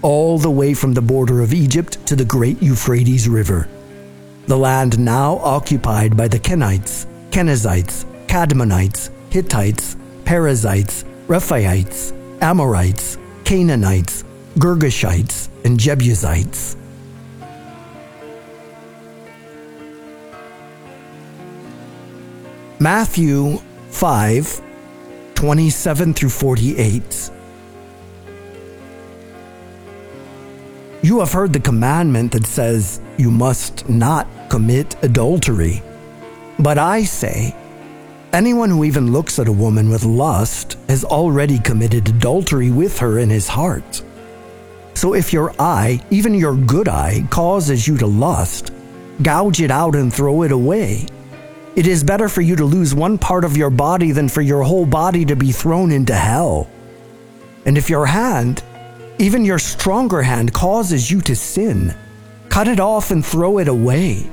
all 0.02 0.38
the 0.38 0.50
way 0.50 0.74
from 0.74 0.92
the 0.92 1.00
border 1.00 1.40
of 1.40 1.54
Egypt 1.54 2.04
to 2.06 2.16
the 2.16 2.26
great 2.26 2.62
Euphrates 2.62 3.26
River. 3.26 3.66
The 4.48 4.58
land 4.58 4.98
now 4.98 5.38
occupied 5.38 6.14
by 6.14 6.28
the 6.28 6.38
Kenites, 6.38 7.06
Kenizzites, 7.30 8.04
Kadmonites, 8.26 9.08
Hittites, 9.30 9.96
Perizzites, 10.26 11.04
Rephaites, 11.26 12.12
Amorites, 12.44 13.16
Canaanites, 13.44 14.22
Girgashites, 14.58 15.48
and 15.64 15.80
Jebusites. 15.80 16.76
Matthew 22.78 23.56
5 23.88 24.60
27 25.34 26.12
through 26.12 26.28
48. 26.28 27.30
You 31.02 31.20
have 31.20 31.32
heard 31.32 31.54
the 31.54 31.60
commandment 31.60 32.32
that 32.32 32.44
says 32.44 33.00
you 33.16 33.30
must 33.30 33.88
not 33.88 34.28
commit 34.50 35.02
adultery. 35.02 35.82
But 36.58 36.76
I 36.76 37.04
say, 37.04 37.56
anyone 38.34 38.68
who 38.68 38.82
even 38.82 39.12
looks 39.12 39.38
at 39.38 39.46
a 39.46 39.52
woman 39.52 39.88
with 39.88 40.04
lust 40.04 40.76
has 40.88 41.04
already 41.04 41.56
committed 41.60 42.08
adultery 42.08 42.72
with 42.72 42.98
her 42.98 43.20
in 43.20 43.30
his 43.30 43.46
heart. 43.46 44.02
So 44.94 45.14
if 45.14 45.32
your 45.32 45.54
eye, 45.60 46.00
even 46.10 46.34
your 46.34 46.56
good 46.56 46.88
eye, 46.88 47.26
causes 47.30 47.86
you 47.86 47.96
to 47.98 48.06
lust, 48.06 48.72
gouge 49.22 49.60
it 49.60 49.70
out 49.70 49.94
and 49.94 50.12
throw 50.12 50.42
it 50.42 50.50
away. 50.50 51.06
It 51.76 51.86
is 51.86 52.02
better 52.02 52.28
for 52.28 52.40
you 52.40 52.56
to 52.56 52.64
lose 52.64 52.92
one 52.92 53.18
part 53.18 53.44
of 53.44 53.56
your 53.56 53.70
body 53.70 54.10
than 54.10 54.28
for 54.28 54.42
your 54.42 54.64
whole 54.64 54.86
body 54.86 55.24
to 55.26 55.36
be 55.36 55.52
thrown 55.52 55.92
into 55.92 56.14
hell. 56.14 56.68
And 57.66 57.78
if 57.78 57.88
your 57.88 58.06
hand, 58.06 58.64
even 59.18 59.44
your 59.44 59.60
stronger 59.60 60.22
hand, 60.22 60.52
causes 60.52 61.08
you 61.08 61.20
to 61.22 61.36
sin, 61.36 61.94
cut 62.48 62.66
it 62.66 62.80
off 62.80 63.12
and 63.12 63.24
throw 63.24 63.58
it 63.58 63.68
away. 63.68 64.28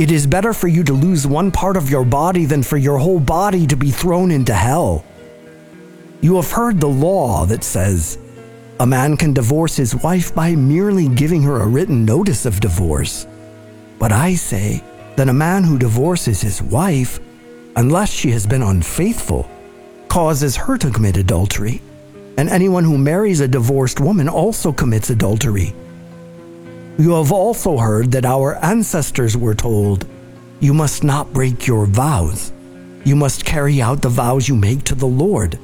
It 0.00 0.10
is 0.10 0.26
better 0.26 0.54
for 0.54 0.66
you 0.66 0.82
to 0.84 0.94
lose 0.94 1.26
one 1.26 1.50
part 1.50 1.76
of 1.76 1.90
your 1.90 2.06
body 2.06 2.46
than 2.46 2.62
for 2.62 2.78
your 2.78 2.96
whole 2.96 3.20
body 3.20 3.66
to 3.66 3.76
be 3.76 3.90
thrown 3.90 4.30
into 4.30 4.54
hell. 4.54 5.04
You 6.22 6.36
have 6.36 6.50
heard 6.50 6.80
the 6.80 6.88
law 6.88 7.44
that 7.44 7.62
says, 7.62 8.16
a 8.78 8.86
man 8.86 9.18
can 9.18 9.34
divorce 9.34 9.76
his 9.76 9.94
wife 9.94 10.34
by 10.34 10.54
merely 10.54 11.06
giving 11.06 11.42
her 11.42 11.60
a 11.60 11.66
written 11.66 12.06
notice 12.06 12.46
of 12.46 12.60
divorce. 12.60 13.26
But 13.98 14.10
I 14.10 14.36
say, 14.36 14.82
that 15.16 15.28
a 15.28 15.34
man 15.34 15.64
who 15.64 15.76
divorces 15.76 16.40
his 16.40 16.62
wife, 16.62 17.20
unless 17.76 18.10
she 18.10 18.30
has 18.30 18.46
been 18.46 18.62
unfaithful, 18.62 19.50
causes 20.08 20.56
her 20.56 20.78
to 20.78 20.90
commit 20.90 21.18
adultery, 21.18 21.82
and 22.38 22.48
anyone 22.48 22.84
who 22.84 22.96
marries 22.96 23.40
a 23.40 23.48
divorced 23.48 24.00
woman 24.00 24.30
also 24.30 24.72
commits 24.72 25.10
adultery. 25.10 25.74
You 27.00 27.12
have 27.12 27.32
also 27.32 27.78
heard 27.78 28.12
that 28.12 28.24
our 28.24 28.56
ancestors 28.62 29.36
were 29.36 29.54
told, 29.54 30.06
You 30.60 30.74
must 30.74 31.02
not 31.02 31.32
break 31.32 31.66
your 31.66 31.86
vows. 31.86 32.52
You 33.04 33.16
must 33.16 33.44
carry 33.44 33.80
out 33.80 34.02
the 34.02 34.08
vows 34.10 34.48
you 34.48 34.54
make 34.54 34.84
to 34.84 34.94
the 34.94 35.06
Lord. 35.06 35.58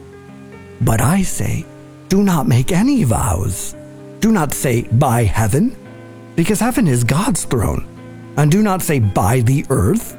But 0.81 1.01
I 1.01 1.23
say, 1.23 1.67
Do 2.09 2.23
not 2.23 2.49
make 2.49 2.73
any 2.73 3.05
vows. 3.05 3.77
Do 4.21 4.33
not 4.33 4.53
say, 4.53 4.89
By 4.93 5.25
heaven, 5.25 5.77
because 6.35 6.61
heaven 6.61 6.89
is 6.89 7.05
God's 7.05 7.45
throne 7.45 7.87
and 8.37 8.51
do 8.51 8.63
not 8.63 8.83
say, 8.83 8.99
by 8.99 9.41
the 9.41 9.65
earth, 9.71 10.17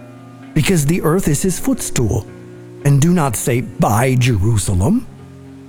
because 0.53 0.86
the 0.86 1.01
earth 1.03 1.27
is 1.27 1.41
his 1.41 1.59
footstool. 1.59 2.25
And 2.83 3.01
do 3.01 3.13
not 3.13 3.36
say, 3.36 3.62
by 3.62 4.15
Jerusalem, 4.15 5.05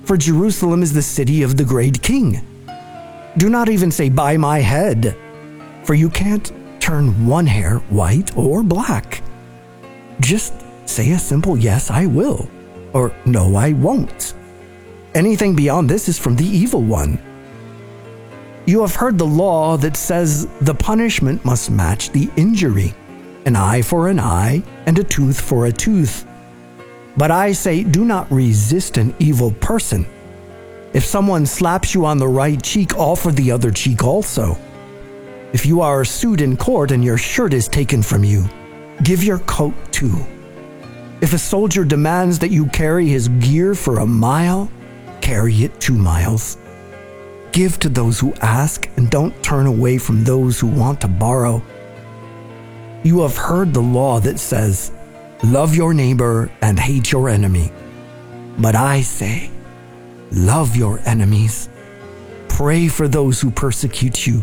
for 0.04 0.16
Jerusalem 0.16 0.82
is 0.82 0.92
the 0.92 1.02
city 1.02 1.42
of 1.42 1.56
the 1.56 1.64
great 1.64 2.02
king. 2.02 2.40
Do 3.36 3.50
not 3.50 3.68
even 3.68 3.90
say, 3.90 4.08
by 4.08 4.36
my 4.36 4.60
head, 4.60 5.16
for 5.88 5.94
you 5.94 6.10
can't 6.10 6.52
turn 6.80 7.26
one 7.26 7.46
hair 7.46 7.78
white 7.88 8.36
or 8.36 8.62
black. 8.62 9.22
Just 10.20 10.52
say 10.84 11.12
a 11.12 11.18
simple 11.18 11.56
yes, 11.56 11.90
I 11.90 12.04
will, 12.04 12.46
or 12.92 13.10
no, 13.24 13.56
I 13.56 13.72
won't. 13.72 14.34
Anything 15.14 15.56
beyond 15.56 15.88
this 15.88 16.06
is 16.06 16.18
from 16.18 16.36
the 16.36 16.44
evil 16.44 16.82
one. 16.82 17.18
You 18.66 18.82
have 18.82 18.96
heard 18.96 19.16
the 19.16 19.24
law 19.24 19.78
that 19.78 19.96
says 19.96 20.46
the 20.60 20.74
punishment 20.74 21.42
must 21.42 21.70
match 21.70 22.10
the 22.10 22.28
injury 22.36 22.92
an 23.46 23.56
eye 23.56 23.80
for 23.80 24.08
an 24.08 24.20
eye 24.20 24.62
and 24.84 24.98
a 24.98 25.04
tooth 25.04 25.40
for 25.40 25.64
a 25.64 25.72
tooth. 25.72 26.26
But 27.16 27.30
I 27.30 27.52
say, 27.52 27.82
do 27.82 28.04
not 28.04 28.30
resist 28.30 28.98
an 28.98 29.14
evil 29.18 29.52
person. 29.52 30.04
If 30.92 31.06
someone 31.06 31.46
slaps 31.46 31.94
you 31.94 32.04
on 32.04 32.18
the 32.18 32.28
right 32.28 32.62
cheek, 32.62 32.94
offer 32.98 33.30
the 33.32 33.50
other 33.50 33.70
cheek 33.70 34.04
also. 34.04 34.58
If 35.52 35.64
you 35.64 35.80
are 35.80 36.04
sued 36.04 36.42
in 36.42 36.58
court 36.58 36.90
and 36.90 37.02
your 37.02 37.16
shirt 37.16 37.54
is 37.54 37.68
taken 37.68 38.02
from 38.02 38.22
you, 38.22 38.44
give 39.02 39.24
your 39.24 39.38
coat 39.40 39.74
too. 39.90 40.14
If 41.22 41.32
a 41.32 41.38
soldier 41.38 41.84
demands 41.84 42.38
that 42.40 42.50
you 42.50 42.66
carry 42.66 43.08
his 43.08 43.28
gear 43.28 43.74
for 43.74 44.00
a 44.00 44.06
mile, 44.06 44.70
carry 45.22 45.54
it 45.64 45.80
two 45.80 45.96
miles. 45.96 46.58
Give 47.50 47.78
to 47.80 47.88
those 47.88 48.20
who 48.20 48.34
ask 48.34 48.90
and 48.96 49.08
don't 49.10 49.42
turn 49.42 49.66
away 49.66 49.96
from 49.96 50.22
those 50.22 50.60
who 50.60 50.66
want 50.66 51.00
to 51.00 51.08
borrow. 51.08 51.62
You 53.02 53.22
have 53.22 53.36
heard 53.38 53.72
the 53.72 53.80
law 53.80 54.20
that 54.20 54.38
says, 54.38 54.92
Love 55.42 55.74
your 55.74 55.94
neighbor 55.94 56.50
and 56.60 56.78
hate 56.78 57.10
your 57.10 57.30
enemy. 57.30 57.72
But 58.58 58.74
I 58.74 59.00
say, 59.00 59.50
Love 60.30 60.76
your 60.76 61.00
enemies. 61.06 61.70
Pray 62.48 62.86
for 62.86 63.08
those 63.08 63.40
who 63.40 63.50
persecute 63.50 64.26
you. 64.26 64.42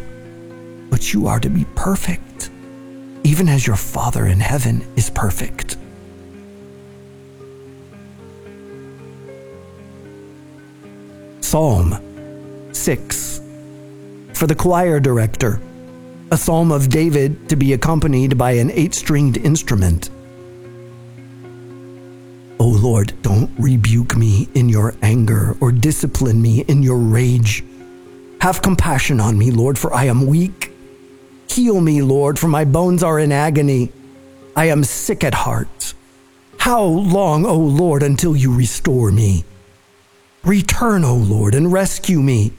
But 0.91 1.11
you 1.11 1.25
are 1.25 1.39
to 1.39 1.49
be 1.49 1.65
perfect, 1.73 2.51
even 3.23 3.49
as 3.49 3.65
your 3.65 3.75
Father 3.75 4.27
in 4.27 4.39
heaven 4.39 4.85
is 4.95 5.09
perfect. 5.09 5.77
Psalm 11.39 11.97
6 12.71 13.41
for 14.41 14.47
the 14.47 14.55
choir 14.55 14.99
director, 14.99 15.61
a 16.31 16.35
psalm 16.35 16.71
of 16.71 16.89
David 16.89 17.47
to 17.49 17.55
be 17.55 17.73
accompanied 17.73 18.39
by 18.39 18.53
an 18.53 18.71
eight 18.71 18.95
stringed 18.95 19.37
instrument. 19.37 20.09
O 22.59 22.65
Lord, 22.65 23.13
don't 23.21 23.51
rebuke 23.59 24.17
me 24.17 24.49
in 24.55 24.67
your 24.67 24.95
anger 25.03 25.55
or 25.61 25.71
discipline 25.71 26.41
me 26.41 26.61
in 26.61 26.81
your 26.81 26.97
rage. 26.97 27.63
Have 28.41 28.63
compassion 28.63 29.19
on 29.19 29.37
me, 29.37 29.51
Lord, 29.51 29.77
for 29.77 29.93
I 29.93 30.05
am 30.05 30.25
weak. 30.25 30.70
Heal 31.51 31.81
me, 31.81 32.01
Lord, 32.01 32.39
for 32.39 32.47
my 32.47 32.63
bones 32.63 33.03
are 33.03 33.19
in 33.19 33.33
agony. 33.33 33.91
I 34.55 34.69
am 34.69 34.85
sick 34.85 35.21
at 35.21 35.33
heart. 35.33 35.93
How 36.59 36.81
long, 36.81 37.45
O 37.45 37.57
Lord, 37.57 38.03
until 38.03 38.37
you 38.37 38.55
restore 38.55 39.11
me? 39.11 39.43
Return, 40.45 41.03
O 41.03 41.13
Lord, 41.13 41.53
and 41.53 41.69
rescue 41.69 42.21
me. 42.21 42.53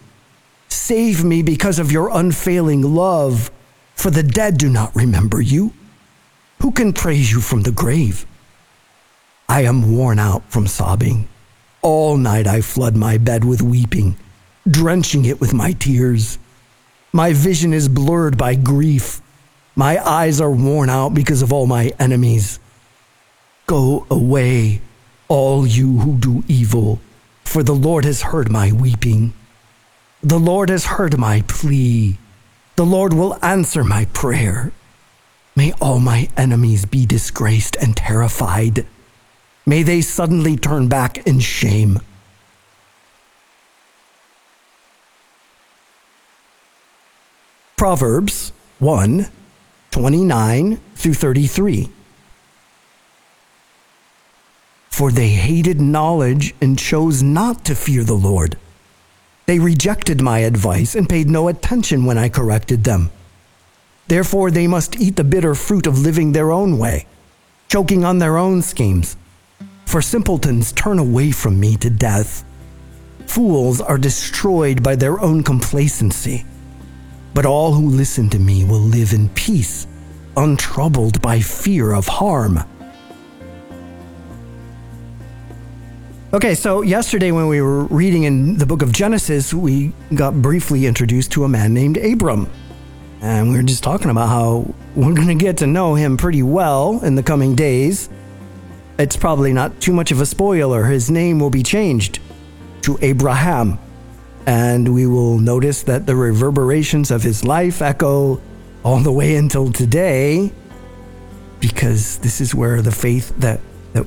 Save 0.68 1.24
me 1.24 1.42
because 1.42 1.78
of 1.78 1.90
your 1.90 2.10
unfailing 2.12 2.82
love, 2.82 3.50
for 3.94 4.10
the 4.10 4.22
dead 4.22 4.58
do 4.58 4.68
not 4.68 4.94
remember 4.94 5.40
you. 5.40 5.72
Who 6.60 6.70
can 6.70 6.92
praise 6.92 7.32
you 7.32 7.40
from 7.40 7.62
the 7.62 7.72
grave? 7.72 8.26
I 9.48 9.62
am 9.62 9.96
worn 9.96 10.18
out 10.18 10.42
from 10.50 10.66
sobbing. 10.66 11.28
All 11.80 12.18
night 12.18 12.46
I 12.46 12.60
flood 12.60 12.94
my 12.94 13.16
bed 13.16 13.42
with 13.42 13.62
weeping, 13.62 14.18
drenching 14.70 15.24
it 15.24 15.40
with 15.40 15.54
my 15.54 15.72
tears. 15.72 16.38
My 17.12 17.32
vision 17.32 17.72
is 17.72 17.88
blurred 17.88 18.38
by 18.38 18.54
grief. 18.54 19.20
My 19.74 20.02
eyes 20.04 20.40
are 20.40 20.50
worn 20.50 20.90
out 20.90 21.14
because 21.14 21.42
of 21.42 21.52
all 21.52 21.66
my 21.66 21.92
enemies. 21.98 22.58
Go 23.66 24.06
away, 24.10 24.80
all 25.28 25.66
you 25.66 25.98
who 25.98 26.16
do 26.18 26.44
evil 26.48 27.00
for 27.52 27.62
the 27.62 27.74
Lord 27.74 28.06
has 28.06 28.22
heard 28.22 28.50
my 28.50 28.72
weeping. 28.72 29.34
The 30.22 30.38
Lord 30.38 30.70
has 30.70 30.86
heard 30.86 31.18
my 31.18 31.42
plea. 31.46 32.16
The 32.76 32.86
Lord 32.86 33.12
will 33.12 33.38
answer 33.44 33.84
my 33.84 34.06
prayer. 34.14 34.72
May 35.54 35.72
all 35.78 36.00
my 36.00 36.30
enemies 36.34 36.86
be 36.86 37.04
disgraced 37.04 37.76
and 37.76 37.94
terrified. 37.94 38.86
May 39.66 39.82
they 39.82 40.00
suddenly 40.00 40.56
turn 40.56 40.88
back 40.88 41.18
in 41.26 41.40
shame. 41.40 42.00
Proverbs 47.82 48.52
1 48.78 49.26
29 49.90 50.80
through 50.94 51.14
33. 51.14 51.90
For 54.88 55.10
they 55.10 55.30
hated 55.30 55.80
knowledge 55.80 56.54
and 56.60 56.78
chose 56.78 57.24
not 57.24 57.64
to 57.64 57.74
fear 57.74 58.04
the 58.04 58.14
Lord. 58.14 58.56
They 59.46 59.58
rejected 59.58 60.20
my 60.20 60.38
advice 60.46 60.94
and 60.94 61.08
paid 61.08 61.28
no 61.28 61.48
attention 61.48 62.04
when 62.04 62.18
I 62.18 62.28
corrected 62.28 62.84
them. 62.84 63.10
Therefore, 64.06 64.52
they 64.52 64.68
must 64.68 65.00
eat 65.00 65.16
the 65.16 65.24
bitter 65.24 65.56
fruit 65.56 65.88
of 65.88 65.98
living 65.98 66.30
their 66.30 66.52
own 66.52 66.78
way, 66.78 67.06
choking 67.66 68.04
on 68.04 68.20
their 68.20 68.36
own 68.36 68.62
schemes. 68.62 69.16
For 69.86 70.00
simpletons 70.00 70.70
turn 70.70 71.00
away 71.00 71.32
from 71.32 71.58
me 71.58 71.76
to 71.78 71.90
death. 71.90 72.44
Fools 73.26 73.80
are 73.80 73.98
destroyed 73.98 74.84
by 74.84 74.94
their 74.94 75.18
own 75.18 75.42
complacency. 75.42 76.46
But 77.34 77.46
all 77.46 77.72
who 77.72 77.88
listen 77.88 78.28
to 78.30 78.38
me 78.38 78.64
will 78.64 78.80
live 78.80 79.12
in 79.12 79.28
peace, 79.30 79.86
untroubled 80.36 81.22
by 81.22 81.40
fear 81.40 81.92
of 81.92 82.06
harm. 82.06 82.60
Okay, 86.34 86.54
so 86.54 86.82
yesterday 86.82 87.30
when 87.30 87.48
we 87.48 87.60
were 87.60 87.84
reading 87.84 88.24
in 88.24 88.56
the 88.56 88.64
book 88.64 88.80
of 88.80 88.92
Genesis, 88.92 89.52
we 89.52 89.92
got 90.14 90.40
briefly 90.40 90.86
introduced 90.86 91.30
to 91.32 91.44
a 91.44 91.48
man 91.48 91.74
named 91.74 91.98
Abram. 91.98 92.50
And 93.20 93.50
we 93.50 93.56
were 93.56 93.62
just 93.62 93.82
talking 93.82 94.10
about 94.10 94.28
how 94.28 94.74
we're 94.96 95.14
going 95.14 95.28
to 95.28 95.34
get 95.34 95.58
to 95.58 95.66
know 95.66 95.94
him 95.94 96.16
pretty 96.16 96.42
well 96.42 97.00
in 97.04 97.14
the 97.14 97.22
coming 97.22 97.54
days. 97.54 98.08
It's 98.98 99.16
probably 99.16 99.52
not 99.52 99.80
too 99.80 99.92
much 99.92 100.10
of 100.10 100.20
a 100.20 100.26
spoiler. 100.26 100.84
His 100.84 101.10
name 101.10 101.38
will 101.38 101.50
be 101.50 101.62
changed 101.62 102.18
to 102.82 102.98
Abraham 103.00 103.78
and 104.46 104.94
we 104.94 105.06
will 105.06 105.38
notice 105.38 105.82
that 105.84 106.06
the 106.06 106.16
reverberations 106.16 107.10
of 107.10 107.22
his 107.22 107.44
life 107.44 107.80
echo 107.80 108.40
all 108.84 108.98
the 108.98 109.12
way 109.12 109.36
until 109.36 109.72
today 109.72 110.52
because 111.60 112.18
this 112.18 112.40
is 112.40 112.54
where 112.54 112.82
the 112.82 112.90
faith 112.90 113.32
that 113.38 113.60
that 113.92 114.06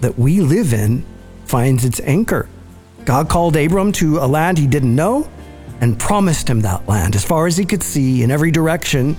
that 0.00 0.18
we 0.18 0.40
live 0.40 0.72
in 0.72 1.04
finds 1.46 1.84
its 1.84 2.00
anchor. 2.00 2.48
God 3.04 3.28
called 3.28 3.56
Abram 3.56 3.92
to 3.92 4.18
a 4.18 4.26
land 4.26 4.58
he 4.58 4.66
didn't 4.66 4.94
know 4.94 5.28
and 5.80 5.98
promised 5.98 6.48
him 6.48 6.60
that 6.60 6.86
land 6.86 7.14
as 7.14 7.24
far 7.24 7.46
as 7.46 7.56
he 7.56 7.64
could 7.64 7.82
see 7.82 8.22
in 8.22 8.30
every 8.30 8.50
direction 8.50 9.16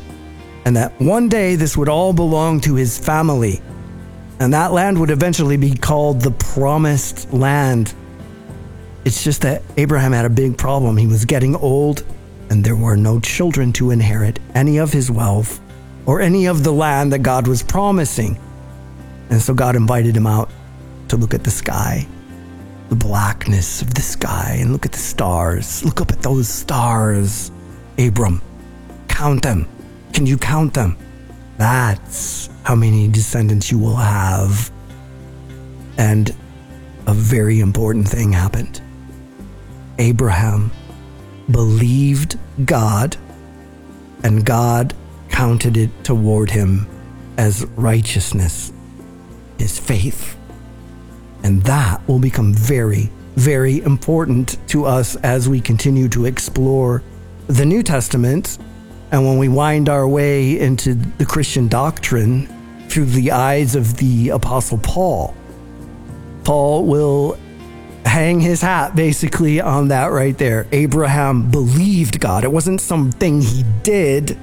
and 0.66 0.76
that 0.76 1.00
one 1.00 1.28
day 1.28 1.56
this 1.56 1.76
would 1.76 1.90
all 1.90 2.14
belong 2.14 2.62
to 2.62 2.76
his 2.76 2.98
family. 2.98 3.62
And 4.40 4.54
that 4.54 4.72
land 4.72 5.00
would 5.00 5.10
eventually 5.10 5.58
be 5.58 5.76
called 5.76 6.22
the 6.22 6.32
promised 6.32 7.34
land 7.34 7.94
it's 9.04 9.24
just 9.24 9.42
that 9.42 9.64
Abraham 9.78 10.12
had 10.12 10.26
a 10.26 10.30
big 10.30 10.58
problem. 10.58 10.98
He 10.98 11.08
was 11.08 11.26
getting 11.26 11.56
old, 11.56 12.04
and 12.50 12.64
there 12.64 12.76
were 12.76 12.96
no 12.96 13.20
children 13.20 13.74
to 13.74 13.92
inherit 13.92 14.40
any 14.54 14.78
of 14.78 14.94
his 14.94 15.10
wealth 15.10 15.60
or 16.06 16.22
any 16.22 16.46
of 16.46 16.64
the 16.64 16.72
land 16.72 17.12
that 17.14 17.20
God 17.20 17.48
was 17.48 17.64
promising. 17.64 18.40
And 19.30 19.42
so 19.42 19.54
God 19.54 19.76
invited 19.76 20.16
him 20.16 20.28
out 20.28 20.52
to 21.08 21.18
look 21.18 21.34
at 21.34 21.44
the 21.44 21.52
sky, 21.52 22.06
the 22.90 22.96
blackness 22.96 23.82
of 23.82 23.94
the 23.94 24.02
sky, 24.02 24.58
and 24.60 24.72
look 24.72 24.86
at 24.86 24.92
the 24.92 25.00
stars. 25.00 25.84
Look 25.84 26.02
up 26.02 26.12
at 26.12 26.22
those 26.22 26.48
stars, 26.48 27.52
Abram. 27.98 28.42
Count 29.08 29.44
them. 29.44 29.68
Can 30.14 30.26
you 30.26 30.38
count 30.38 30.74
them? 30.74 30.98
That's 31.58 32.50
how 32.64 32.76
many 32.76 33.08
descendants 33.08 33.72
you 33.72 33.80
will 33.80 33.96
have. 33.96 34.72
And 35.98 36.36
a 37.08 37.14
very 37.14 37.60
important 37.60 38.08
thing 38.08 38.32
happened. 38.32 38.82
Abraham 40.02 40.72
believed 41.52 42.40
God, 42.66 43.18
and 44.24 44.44
God 44.44 44.96
counted 45.30 45.78
it 45.78 45.92
toward 46.04 46.50
him 46.50 46.88
as 47.38 47.66
righteousness, 47.76 48.74
his 49.60 49.80
faith. 49.80 50.36
And 51.44 51.62
that 51.64 52.06
will 52.08 52.18
become 52.18 52.52
very, 52.52 53.12
very 53.36 53.80
important 53.82 54.58
to 54.70 54.86
us 54.86 55.16
as 55.18 55.48
we 55.48 55.62
continue 55.62 56.10
to 56.10 56.26
explore 56.26 57.04
the 57.46 57.66
New 57.66 57.84
Testament 57.84 58.58
and 59.12 59.24
when 59.24 59.38
we 59.38 59.50
wind 59.50 59.88
our 59.88 60.08
way 60.08 60.60
into 60.60 60.96
the 60.96 61.26
Christian 61.26 61.68
doctrine 61.68 62.48
through 62.90 63.06
the 63.06 63.32
eyes 63.32 63.76
of 63.76 63.98
the 63.98 64.30
Apostle 64.30 64.80
Paul. 64.80 65.36
Paul 66.44 66.86
will 66.86 67.38
hang 68.06 68.40
his 68.40 68.62
hat 68.62 68.96
basically 68.96 69.62
on 69.62 69.90
that 69.90 70.08
right 70.08 70.38
there. 70.38 70.68
Abraham 70.72 71.50
believed 71.50 72.20
God. 72.20 72.44
It 72.44 72.52
wasn't 72.52 72.82
something 72.82 73.42
he 73.42 73.64
did. 73.84 74.38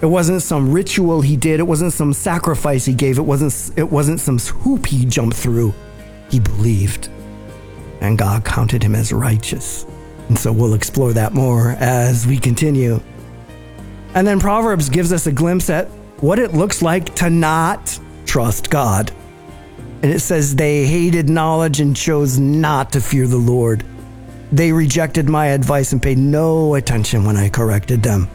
It 0.00 0.06
wasn't 0.06 0.42
some 0.42 0.72
ritual 0.72 1.20
he 1.20 1.36
did. 1.36 1.60
It 1.60 1.66
wasn't 1.66 1.92
some 1.92 2.12
sacrifice 2.12 2.84
he 2.84 2.94
gave. 2.94 3.18
It 3.18 3.22
wasn't 3.22 3.78
it 3.78 3.90
wasn't 3.90 4.20
some 4.20 4.38
hoop 4.38 4.86
he 4.86 5.04
jumped 5.04 5.36
through. 5.36 5.74
He 6.30 6.40
believed. 6.40 7.08
And 8.00 8.16
God 8.16 8.44
counted 8.44 8.82
him 8.82 8.94
as 8.94 9.12
righteous. 9.12 9.84
And 10.28 10.38
so 10.38 10.52
we'll 10.52 10.74
explore 10.74 11.12
that 11.12 11.34
more 11.34 11.70
as 11.80 12.26
we 12.26 12.38
continue. 12.38 13.00
And 14.14 14.26
then 14.26 14.40
Proverbs 14.40 14.88
gives 14.88 15.12
us 15.12 15.26
a 15.26 15.32
glimpse 15.32 15.68
at 15.68 15.88
what 16.20 16.38
it 16.38 16.54
looks 16.54 16.82
like 16.82 17.14
to 17.16 17.30
not 17.30 17.98
trust 18.26 18.70
God. 18.70 19.12
And 20.02 20.12
it 20.12 20.20
says, 20.20 20.56
They 20.56 20.86
hated 20.86 21.28
knowledge 21.28 21.80
and 21.80 21.94
chose 21.94 22.38
not 22.38 22.92
to 22.92 23.00
fear 23.00 23.26
the 23.26 23.36
Lord. 23.36 23.84
They 24.50 24.72
rejected 24.72 25.28
my 25.28 25.46
advice 25.46 25.92
and 25.92 26.02
paid 26.02 26.18
no 26.18 26.74
attention 26.74 27.24
when 27.24 27.36
I 27.36 27.48
corrected 27.48 28.02
them. 28.02 28.28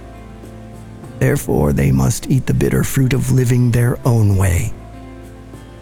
Therefore, 1.20 1.74
they 1.74 1.92
must 1.92 2.30
eat 2.30 2.46
the 2.46 2.54
bitter 2.54 2.84
fruit 2.84 3.14
of 3.14 3.32
living 3.32 3.72
their 3.72 3.98
own 4.08 4.38
way, 4.38 4.74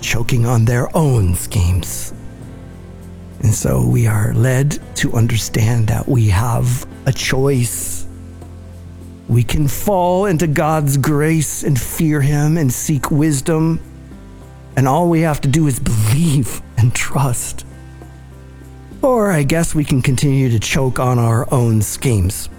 choking 0.02 0.46
on 0.46 0.66
their 0.66 0.96
own 0.96 1.36
schemes. 1.36 2.14
And 3.42 3.54
so 3.54 3.86
we 3.86 4.08
are 4.08 4.34
led 4.34 4.80
to 4.98 5.14
understand 5.14 5.88
that 5.88 6.08
we 6.08 6.30
have 6.30 6.88
a 7.06 7.12
choice. 7.12 8.08
We 9.28 9.44
can 9.44 9.68
fall 9.68 10.28
into 10.28 10.48
God's 10.48 10.96
grace 10.96 11.64
and 11.64 11.80
fear 11.80 12.22
Him 12.22 12.58
and 12.58 12.72
seek 12.72 13.12
wisdom 13.12 13.82
and 14.76 14.88
all 14.88 15.10
we 15.10 15.22
have 15.22 15.42
to 15.42 15.48
do 15.48 15.68
is 15.68 15.80
believe 15.80 16.62
and 16.78 16.94
trust. 16.94 17.66
Or 19.02 19.32
I 19.32 19.44
guess 19.44 19.76
we 19.76 19.84
can 19.84 20.02
continue 20.02 20.50
to 20.50 20.60
choke 20.60 21.00
on 21.00 21.20
our 21.20 21.52
own 21.54 21.82
schemes. 21.82 22.50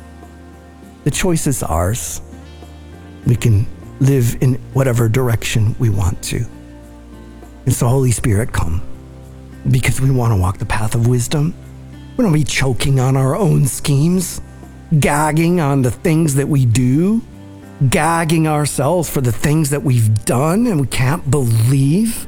The 1.05 1.11
choice 1.11 1.46
is 1.46 1.62
ours. 1.62 2.20
We 3.27 3.37
can 3.37 3.66
live 4.00 4.37
in 4.42 4.55
whatever 4.74 5.09
direction 5.09 5.74
we 5.79 5.90
want 5.90 6.22
to. 6.24 6.44
And 7.64 7.74
so, 7.74 7.88
Holy 7.88 8.11
Spirit, 8.11 8.53
come. 8.53 8.83
Because 9.70 10.00
we 10.00 10.11
want 10.11 10.33
to 10.33 10.37
walk 10.37 10.59
the 10.59 10.66
path 10.66 10.94
of 10.94 11.07
wisdom. 11.07 11.55
We 12.16 12.24
don't 12.24 12.33
be 12.33 12.44
choking 12.44 13.00
on 13.00 13.16
our 13.16 13.35
own 13.35 13.66
schemes, 13.66 14.40
gagging 15.00 15.61
on 15.61 15.83
the 15.83 15.90
things 15.90 16.35
that 16.35 16.46
we 16.46 16.66
do 16.66 17.22
gagging 17.90 18.47
ourselves 18.47 19.11
for 19.11 19.20
the 19.20 19.33
things 19.33 19.70
that 19.70 19.83
we've 19.83 20.25
done 20.25 20.66
and 20.66 20.81
we 20.81 20.87
can't 20.87 21.31
believe, 21.31 22.27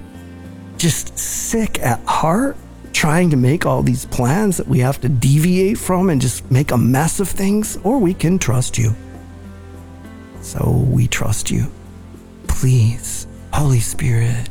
just 0.77 1.19
sick 1.19 1.79
at 1.81 2.01
heart, 2.05 2.57
trying 2.93 3.31
to 3.31 3.37
make 3.37 3.67
all 3.67 3.83
these 3.83 4.07
plans 4.07 4.57
that 4.57 4.67
we 4.67 4.81
have 4.81 5.01
to 5.01 5.09
deviate 5.09 5.79
from 5.79 6.11
and 6.11 6.21
just 6.21 6.51
make 6.51 6.71
a 6.71 6.79
mess 6.79 7.21
of 7.21 7.29
things, 7.29 7.79
or 7.85 7.99
we 7.99 8.15
can 8.15 8.39
trust 8.39 8.79
you. 8.79 8.95
So 10.41 10.85
we 10.89 11.07
trust 11.07 11.51
you. 11.51 11.71
Please, 12.49 13.27
Holy 13.53 13.81
Spirit, 13.81 14.49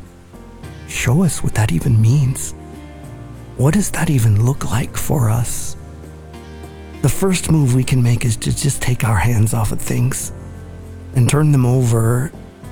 show 0.88 1.24
us 1.24 1.44
what 1.44 1.56
that 1.56 1.72
even 1.72 2.02
means. 2.02 2.54
What 3.58 3.74
does 3.74 3.92
that 3.92 4.10
even 4.10 4.46
look 4.46 4.70
like 4.70 4.96
for 4.96 5.30
us? 5.30 5.76
The 7.02 7.10
first 7.10 7.52
move 7.52 7.76
we 7.76 7.84
can 7.84 8.02
make 8.02 8.26
is 8.26 8.36
to 8.38 8.56
just 8.56 8.82
take 8.82 9.04
our 9.04 9.18
hands 9.18 9.54
off 9.54 9.72
of 9.72 9.82
things 9.82 10.32
and 11.16 11.30
turn 11.30 11.52
them 11.52 11.66
over 11.66 12.32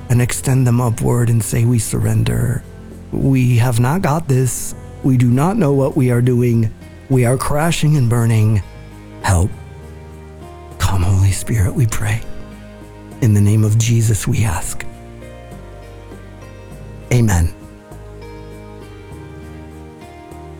and 0.09 0.21
extend 0.21 0.67
them 0.67 0.79
upward 0.79 1.29
and 1.29 1.43
say, 1.43 1.65
We 1.65 1.79
surrender. 1.79 2.63
We 3.11 3.57
have 3.57 3.79
not 3.79 4.01
got 4.01 4.27
this. 4.27 4.75
We 5.03 5.17
do 5.17 5.29
not 5.29 5.57
know 5.57 5.73
what 5.73 5.95
we 5.95 6.11
are 6.11 6.21
doing. 6.21 6.73
We 7.09 7.25
are 7.25 7.37
crashing 7.37 7.97
and 7.97 8.09
burning. 8.09 8.61
Help. 9.21 9.51
Come, 10.79 11.03
Holy 11.03 11.31
Spirit, 11.31 11.73
we 11.73 11.87
pray. 11.87 12.21
In 13.21 13.33
the 13.33 13.41
name 13.41 13.63
of 13.63 13.77
Jesus, 13.77 14.27
we 14.27 14.43
ask. 14.43 14.85
Amen. 17.11 17.53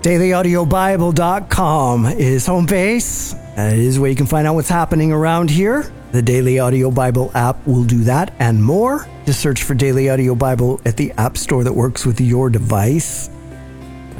DailyAudioBible.com 0.02 2.06
is 2.08 2.46
home 2.46 2.66
base. 2.66 3.34
That 3.56 3.78
is 3.78 4.00
where 4.00 4.10
you 4.10 4.16
can 4.16 4.26
find 4.26 4.48
out 4.48 4.56
what's 4.56 4.70
happening 4.70 5.14
around 5.14 5.50
here. 5.50 5.92
The 6.14 6.22
Daily 6.22 6.60
Audio 6.60 6.92
Bible 6.92 7.32
app 7.34 7.66
will 7.66 7.84
do 7.84 8.04
that 8.04 8.36
and 8.38 8.64
more. 8.64 9.08
Just 9.26 9.40
search 9.40 9.64
for 9.64 9.74
Daily 9.74 10.12
Audio 10.12 10.36
Bible 10.36 10.80
at 10.86 10.96
the 10.96 11.12
app 11.14 11.38
store 11.38 11.64
that 11.64 11.74
works 11.74 12.06
with 12.06 12.22
your 12.22 12.52
device. 12.52 13.32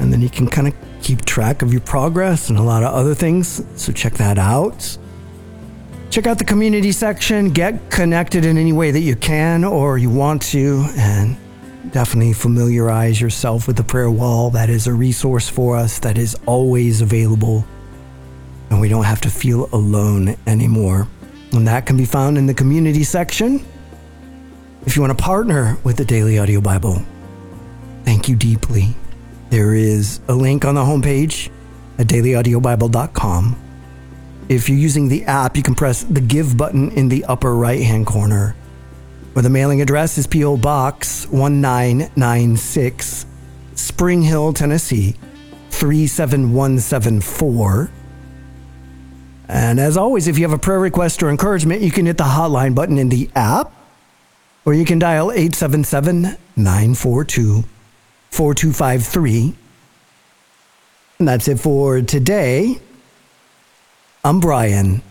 And 0.00 0.12
then 0.12 0.20
you 0.20 0.28
can 0.28 0.48
kind 0.48 0.66
of 0.66 0.74
keep 1.02 1.24
track 1.24 1.62
of 1.62 1.70
your 1.70 1.82
progress 1.82 2.50
and 2.50 2.58
a 2.58 2.62
lot 2.62 2.82
of 2.82 2.92
other 2.92 3.14
things. 3.14 3.64
So 3.76 3.92
check 3.92 4.14
that 4.14 4.38
out. 4.38 4.98
Check 6.10 6.26
out 6.26 6.38
the 6.38 6.44
community 6.44 6.90
section, 6.90 7.50
get 7.50 7.92
connected 7.92 8.44
in 8.44 8.58
any 8.58 8.72
way 8.72 8.90
that 8.90 8.98
you 8.98 9.14
can 9.14 9.62
or 9.62 9.96
you 9.96 10.10
want 10.10 10.42
to, 10.42 10.84
and 10.96 11.36
definitely 11.92 12.32
familiarize 12.32 13.20
yourself 13.20 13.68
with 13.68 13.76
the 13.76 13.84
prayer 13.84 14.10
wall. 14.10 14.50
That 14.50 14.68
is 14.68 14.88
a 14.88 14.92
resource 14.92 15.48
for 15.48 15.76
us 15.76 16.00
that 16.00 16.18
is 16.18 16.36
always 16.44 17.02
available, 17.02 17.64
and 18.70 18.80
we 18.80 18.88
don't 18.88 19.04
have 19.04 19.20
to 19.20 19.30
feel 19.30 19.68
alone 19.72 20.34
anymore. 20.48 21.06
And 21.54 21.68
that 21.68 21.86
can 21.86 21.96
be 21.96 22.04
found 22.04 22.36
in 22.36 22.46
the 22.46 22.54
community 22.54 23.04
section. 23.04 23.64
If 24.86 24.96
you 24.96 25.02
want 25.02 25.16
to 25.16 25.22
partner 25.22 25.78
with 25.84 25.96
the 25.96 26.04
Daily 26.04 26.36
Audio 26.38 26.60
Bible, 26.60 27.00
thank 28.04 28.28
you 28.28 28.34
deeply. 28.34 28.96
There 29.50 29.72
is 29.72 30.18
a 30.26 30.34
link 30.34 30.64
on 30.64 30.74
the 30.74 30.82
homepage 30.82 31.48
at 31.98 32.08
dailyaudiobible.com. 32.08 33.56
If 34.48 34.68
you're 34.68 34.78
using 34.78 35.06
the 35.08 35.22
app, 35.24 35.56
you 35.56 35.62
can 35.62 35.76
press 35.76 36.02
the 36.02 36.20
Give 36.20 36.56
button 36.56 36.90
in 36.90 37.08
the 37.08 37.24
upper 37.26 37.54
right 37.54 37.82
hand 37.82 38.06
corner 38.06 38.56
where 39.32 39.44
the 39.44 39.50
mailing 39.50 39.80
address 39.80 40.18
is 40.18 40.26
P.O. 40.26 40.56
Box 40.56 41.28
1996, 41.28 43.26
Spring 43.74 44.22
Hill, 44.22 44.52
Tennessee 44.52 45.14
37174. 45.70 47.90
And 49.48 49.78
as 49.78 49.96
always, 49.96 50.26
if 50.26 50.38
you 50.38 50.44
have 50.44 50.52
a 50.52 50.58
prayer 50.58 50.80
request 50.80 51.22
or 51.22 51.30
encouragement, 51.30 51.82
you 51.82 51.90
can 51.90 52.06
hit 52.06 52.16
the 52.16 52.24
hotline 52.24 52.74
button 52.74 52.98
in 52.98 53.08
the 53.08 53.28
app, 53.34 53.72
or 54.64 54.74
you 54.74 54.84
can 54.84 54.98
dial 54.98 55.30
877 55.30 56.36
942 56.56 57.64
4253. 58.30 59.54
And 61.18 61.28
that's 61.28 61.46
it 61.46 61.60
for 61.60 62.00
today. 62.00 62.78
I'm 64.24 64.40
Brian. 64.40 65.02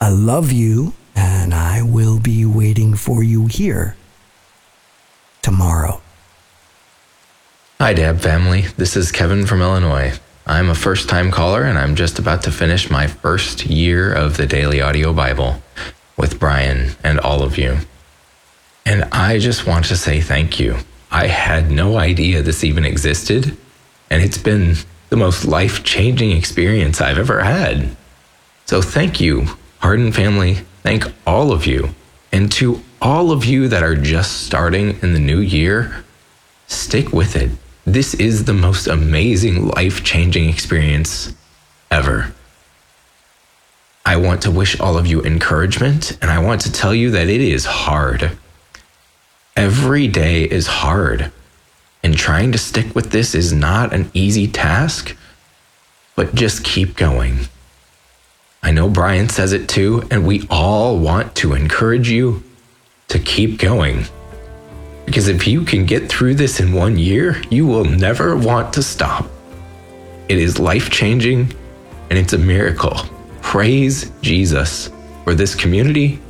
I 0.00 0.10
love 0.10 0.52
you 0.52 0.94
and 1.14 1.52
I 1.52 1.82
will 1.82 2.18
be 2.18 2.44
waiting 2.44 2.94
for 2.94 3.22
you 3.22 3.46
here 3.46 3.96
tomorrow. 5.42 6.00
Hi, 7.80 7.92
DAB 7.94 8.20
family. 8.20 8.62
This 8.76 8.96
is 8.96 9.12
Kevin 9.12 9.46
from 9.46 9.60
Illinois. 9.60 10.18
I'm 10.48 10.70
a 10.70 10.74
first 10.74 11.10
time 11.10 11.30
caller, 11.30 11.62
and 11.62 11.76
I'm 11.76 11.94
just 11.94 12.18
about 12.18 12.42
to 12.44 12.50
finish 12.50 12.90
my 12.90 13.06
first 13.06 13.66
year 13.66 14.10
of 14.10 14.38
the 14.38 14.46
Daily 14.46 14.80
Audio 14.80 15.12
Bible 15.12 15.62
with 16.16 16.40
Brian 16.40 16.92
and 17.04 17.20
all 17.20 17.42
of 17.42 17.58
you. 17.58 17.76
And 18.86 19.04
I 19.12 19.38
just 19.38 19.66
want 19.66 19.84
to 19.86 19.96
say 19.96 20.22
thank 20.22 20.58
you. 20.58 20.78
I 21.10 21.26
had 21.26 21.70
no 21.70 21.98
idea 21.98 22.40
this 22.40 22.64
even 22.64 22.86
existed, 22.86 23.58
and 24.08 24.22
it's 24.22 24.38
been 24.38 24.76
the 25.10 25.18
most 25.18 25.44
life 25.44 25.84
changing 25.84 26.30
experience 26.30 27.02
I've 27.02 27.18
ever 27.18 27.42
had. 27.42 27.94
So 28.64 28.80
thank 28.80 29.20
you, 29.20 29.48
Hardin 29.80 30.12
family, 30.12 30.54
thank 30.82 31.04
all 31.26 31.52
of 31.52 31.66
you. 31.66 31.90
And 32.32 32.50
to 32.52 32.82
all 33.02 33.32
of 33.32 33.44
you 33.44 33.68
that 33.68 33.82
are 33.82 33.96
just 33.96 34.46
starting 34.46 34.98
in 35.02 35.12
the 35.12 35.20
new 35.20 35.40
year, 35.40 36.04
stick 36.68 37.12
with 37.12 37.36
it. 37.36 37.50
This 37.88 38.12
is 38.12 38.44
the 38.44 38.52
most 38.52 38.86
amazing, 38.86 39.68
life 39.68 40.04
changing 40.04 40.50
experience 40.50 41.32
ever. 41.90 42.34
I 44.04 44.16
want 44.16 44.42
to 44.42 44.50
wish 44.50 44.78
all 44.78 44.98
of 44.98 45.06
you 45.06 45.22
encouragement, 45.22 46.18
and 46.20 46.30
I 46.30 46.38
want 46.38 46.60
to 46.60 46.70
tell 46.70 46.94
you 46.94 47.10
that 47.12 47.30
it 47.30 47.40
is 47.40 47.64
hard. 47.64 48.36
Every 49.56 50.06
day 50.06 50.44
is 50.44 50.66
hard, 50.66 51.32
and 52.02 52.14
trying 52.14 52.52
to 52.52 52.58
stick 52.58 52.94
with 52.94 53.10
this 53.10 53.34
is 53.34 53.54
not 53.54 53.94
an 53.94 54.10
easy 54.12 54.46
task, 54.46 55.16
but 56.14 56.34
just 56.34 56.64
keep 56.64 56.94
going. 56.94 57.48
I 58.62 58.70
know 58.70 58.90
Brian 58.90 59.30
says 59.30 59.54
it 59.54 59.66
too, 59.66 60.06
and 60.10 60.26
we 60.26 60.46
all 60.50 60.98
want 60.98 61.34
to 61.36 61.54
encourage 61.54 62.10
you 62.10 62.42
to 63.08 63.18
keep 63.18 63.58
going. 63.58 64.04
Because 65.08 65.28
if 65.28 65.46
you 65.46 65.64
can 65.64 65.86
get 65.86 66.06
through 66.10 66.34
this 66.34 66.60
in 66.60 66.70
one 66.70 66.98
year, 66.98 67.40
you 67.48 67.66
will 67.66 67.86
never 67.86 68.36
want 68.36 68.74
to 68.74 68.82
stop. 68.82 69.24
It 70.28 70.36
is 70.36 70.58
life 70.58 70.90
changing 70.90 71.50
and 72.10 72.18
it's 72.18 72.34
a 72.34 72.38
miracle. 72.38 72.94
Praise 73.40 74.12
Jesus 74.20 74.90
for 75.24 75.34
this 75.34 75.54
community. 75.54 76.20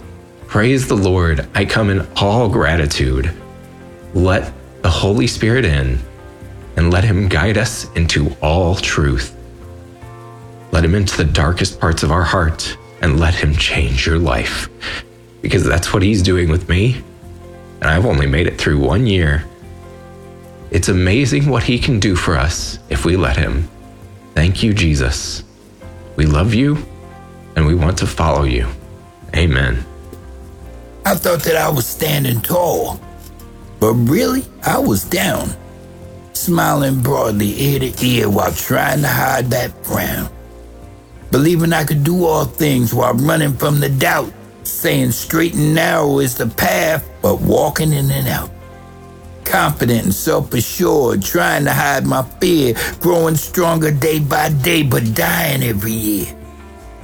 Praise 0.47 0.87
the 0.87 0.95
Lord. 0.95 1.49
I 1.57 1.65
come 1.65 1.91
in 1.91 2.07
all 2.15 2.49
gratitude. 2.49 3.35
Let 4.15 4.53
the 4.83 4.91
Holy 4.91 5.27
Spirit 5.27 5.65
in 5.65 5.99
and 6.77 6.93
let 6.93 7.03
Him 7.03 7.29
guide 7.29 7.59
us 7.59 7.91
into 7.97 8.33
all 8.41 8.77
truth. 8.77 9.37
Let 10.71 10.85
Him 10.85 10.95
into 10.95 11.17
the 11.17 11.25
darkest 11.25 11.81
parts 11.81 12.05
of 12.05 12.13
our 12.13 12.23
heart 12.23 12.79
and 13.03 13.19
let 13.19 13.35
Him 13.35 13.57
change 13.57 14.07
your 14.07 14.21
life. 14.21 14.69
Because 15.43 15.65
that's 15.65 15.93
what 15.93 16.05
He's 16.05 16.23
doing 16.23 16.49
with 16.49 16.69
me. 16.69 17.03
And 17.81 17.91
I've 17.91 18.07
only 18.07 18.27
made 18.27 18.47
it 18.47 18.59
through 18.59 18.79
one 18.79 19.07
year. 19.07 19.45
It's 20.71 20.89
amazing 20.89 21.49
what 21.49 21.63
He 21.63 21.79
can 21.79 22.01
do 22.01 22.17
for 22.17 22.37
us 22.37 22.79
if 22.89 23.05
we 23.05 23.17
let 23.17 23.37
Him. 23.37 23.69
Thank 24.35 24.63
you, 24.63 24.75
Jesus. 24.75 25.45
We 26.17 26.27
love 26.27 26.55
you 26.55 26.77
and 27.57 27.67
we 27.67 27.75
want 27.75 27.99
to 27.99 28.07
follow 28.07 28.45
you. 28.45 28.69
Amen. 29.35 29.85
I 31.05 31.15
thought 31.15 31.41
that 31.41 31.57
I 31.57 31.69
was 31.69 31.87
standing 31.87 32.41
tall, 32.41 33.01
but 33.81 33.95
really, 33.95 34.45
I 34.65 34.79
was 34.79 35.05
down, 35.05 35.51
smiling 36.35 37.03
broadly 37.03 37.61
ear 37.61 37.81
to 37.81 38.07
ear 38.07 38.29
while 38.29 38.53
trying 38.53 39.01
to 39.01 39.09
hide 39.09 39.47
that 39.51 39.73
frown 39.87 40.29
believing 41.31 41.73
I 41.73 41.85
could 41.85 42.05
do 42.05 42.25
all 42.25 42.45
things 42.45 42.95
while 42.95 43.15
running 43.15 43.55
from 43.55 43.81
the 43.81 43.89
doubt, 43.89 44.33
saying 44.69 45.13
straight 45.13 45.55
and 45.55 45.75
narrow 45.75 46.19
is 46.19 46.37
the 46.37 46.47
path, 46.47 47.09
but 47.23 47.41
walking 47.41 47.93
in 47.93 48.11
and 48.11 48.29
out. 48.29 48.51
Confident 49.45 50.05
and 50.05 50.15
self 50.15 50.53
assured, 50.53 51.23
trying 51.23 51.65
to 51.65 51.73
hide 51.73 52.07
my 52.07 52.23
fear, 52.41 52.75
growing 53.01 53.37
stronger 53.37 53.91
day 53.91 54.19
by 54.21 54.51
day, 54.51 54.83
but 54.83 55.15
dying 55.15 55.63
every 55.63 55.93
year. 55.93 56.35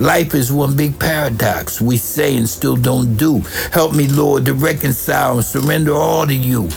Life 0.00 0.34
is 0.34 0.52
one 0.52 0.76
big 0.76 0.98
paradox 0.98 1.80
we 1.80 1.96
say 1.96 2.36
and 2.36 2.48
still 2.48 2.76
don't 2.76 3.16
do. 3.16 3.38
Help 3.72 3.94
me, 3.94 4.08
Lord, 4.08 4.44
to 4.46 4.54
reconcile 4.54 5.36
and 5.36 5.44
surrender 5.44 5.94
all 5.94 6.26
to 6.26 6.34
you. 6.34 6.68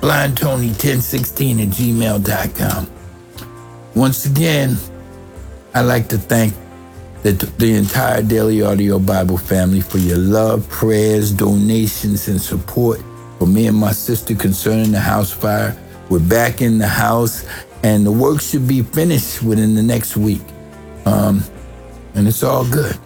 Blind 0.00 0.38
Tony 0.38 0.68
1016 0.68 1.60
at 1.60 1.68
gmail.com. 1.68 2.90
Once 3.94 4.24
again, 4.24 4.76
I'd 5.74 5.82
like 5.82 6.08
to 6.08 6.18
thank 6.18 6.54
the, 7.22 7.32
the 7.58 7.74
entire 7.74 8.22
Daily 8.22 8.62
Audio 8.62 8.98
Bible 8.98 9.38
family 9.38 9.80
for 9.80 9.98
your 9.98 10.18
love, 10.18 10.68
prayers, 10.68 11.32
donations, 11.32 12.28
and 12.28 12.40
support 12.40 13.00
for 13.38 13.46
me 13.46 13.66
and 13.66 13.76
my 13.76 13.92
sister 13.92 14.34
concerning 14.34 14.90
the 14.92 15.00
house 15.00 15.30
fire. 15.30 15.76
We're 16.08 16.18
back 16.18 16.60
in 16.60 16.78
the 16.78 16.88
house, 16.88 17.46
and 17.82 18.04
the 18.04 18.12
work 18.12 18.40
should 18.40 18.66
be 18.66 18.82
finished 18.82 19.42
within 19.42 19.74
the 19.74 19.82
next 19.82 20.16
week. 20.16 20.42
Um, 21.06 21.42
and 22.14 22.26
it's 22.26 22.42
all 22.42 22.68
good. 22.68 22.96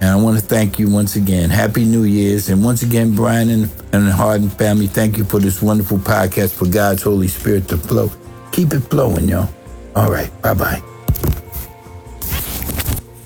And 0.00 0.10
I 0.10 0.16
want 0.16 0.38
to 0.38 0.44
thank 0.44 0.78
you 0.78 0.90
once 0.90 1.16
again. 1.16 1.48
Happy 1.48 1.84
New 1.84 2.04
Year's. 2.04 2.48
And 2.48 2.64
once 2.64 2.82
again, 2.82 3.14
Brian 3.14 3.48
and, 3.48 3.62
and 3.92 4.08
the 4.08 4.12
Hardin 4.12 4.50
family, 4.50 4.88
thank 4.88 5.16
you 5.16 5.24
for 5.24 5.38
this 5.38 5.62
wonderful 5.62 5.98
podcast 5.98 6.52
for 6.52 6.66
God's 6.66 7.02
Holy 7.02 7.28
Spirit 7.28 7.68
to 7.68 7.78
flow. 7.78 8.10
Keep 8.50 8.74
it 8.74 8.80
flowing, 8.80 9.28
y'all. 9.28 9.48
All 9.94 10.10
right. 10.10 10.30
Bye 10.42 10.54
bye 10.54 10.82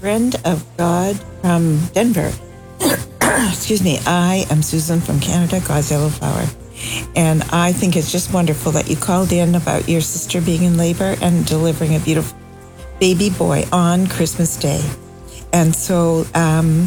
friend 0.06 0.36
of 0.44 0.64
God 0.76 1.16
from 1.40 1.84
Denver. 1.92 2.30
Excuse 3.20 3.82
me. 3.82 3.98
I 4.06 4.46
am 4.50 4.62
Susan 4.62 5.00
from 5.00 5.18
Canada, 5.18 5.60
God's 5.66 5.90
Yellow 5.90 6.10
Flower. 6.10 6.46
And 7.16 7.42
I 7.50 7.72
think 7.72 7.96
it's 7.96 8.12
just 8.12 8.32
wonderful 8.32 8.70
that 8.70 8.88
you 8.88 8.94
called 8.94 9.32
in 9.32 9.56
about 9.56 9.88
your 9.88 10.00
sister 10.00 10.40
being 10.40 10.62
in 10.62 10.76
labor 10.76 11.16
and 11.20 11.44
delivering 11.44 11.96
a 11.96 11.98
beautiful 11.98 12.38
baby 13.00 13.30
boy 13.30 13.64
on 13.72 14.06
Christmas 14.06 14.56
Day. 14.56 14.80
And 15.52 15.74
so, 15.74 16.24
um, 16.36 16.86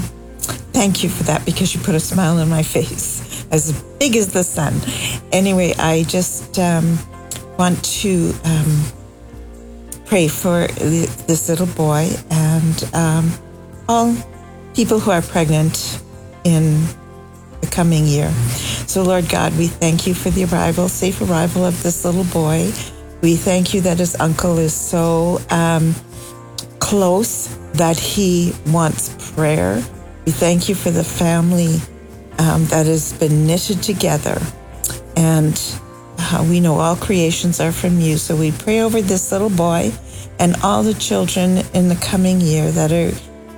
thank 0.71 1.03
you 1.03 1.09
for 1.09 1.23
that 1.23 1.45
because 1.45 1.75
you 1.75 1.81
put 1.81 1.95
a 1.95 1.99
smile 1.99 2.37
on 2.37 2.47
my 2.47 2.63
face 2.77 3.45
as 3.51 3.83
big 3.99 4.15
as 4.15 4.31
the 4.31 4.45
sun. 4.45 4.79
Anyway, 5.33 5.73
I 5.77 6.03
just 6.03 6.57
um, 6.57 6.97
want 7.57 7.83
to 7.99 8.33
um, 8.45 8.83
pray 10.09 10.27
for 10.27 10.67
this 10.67 11.47
little 11.47 11.67
boy 11.67 12.09
and 12.31 12.89
um, 12.93 13.31
all 13.87 14.13
people 14.75 14.99
who 14.99 15.11
are 15.11 15.21
pregnant 15.21 16.01
in 16.43 16.83
the 17.61 17.67
coming 17.71 18.05
year. 18.05 18.29
So, 18.87 19.03
Lord 19.03 19.29
God, 19.29 19.55
we 19.57 19.67
thank 19.67 20.07
you 20.07 20.13
for 20.13 20.31
the 20.31 20.45
arrival, 20.45 20.89
safe 20.89 21.21
arrival 21.21 21.63
of 21.63 21.81
this 21.83 22.03
little 22.03 22.25
boy 22.25 22.71
We 23.21 23.35
thank 23.35 23.73
you 23.73 23.81
that 23.81 23.99
his 23.99 24.15
uncle 24.19 24.57
is 24.57 24.73
so 24.73 25.41
um, 25.49 25.93
close 26.79 27.47
that 27.73 27.99
he 27.99 28.53
wants 28.67 29.33
prayer. 29.33 29.83
We 30.25 30.31
thank 30.31 30.69
you 30.69 30.75
for 30.75 30.89
the 30.89 31.03
family 31.03 31.75
um, 32.37 32.65
that 32.67 32.85
has 32.85 33.11
been 33.13 33.45
knitted 33.45 33.83
together. 33.83 34.41
And 35.17 35.61
uh, 36.19 36.45
we 36.49 36.59
know 36.59 36.79
all 36.79 36.95
creations 36.95 37.59
are 37.59 37.71
from 37.71 37.99
you. 37.99 38.17
So 38.17 38.35
we 38.35 38.51
pray 38.51 38.81
over 38.81 39.01
this 39.01 39.31
little 39.31 39.49
boy 39.49 39.91
and 40.37 40.55
all 40.63 40.83
the 40.83 40.93
children 40.93 41.63
in 41.73 41.89
the 41.89 41.95
coming 41.95 42.41
year 42.41 42.71
that 42.71 42.91
are 42.91 43.11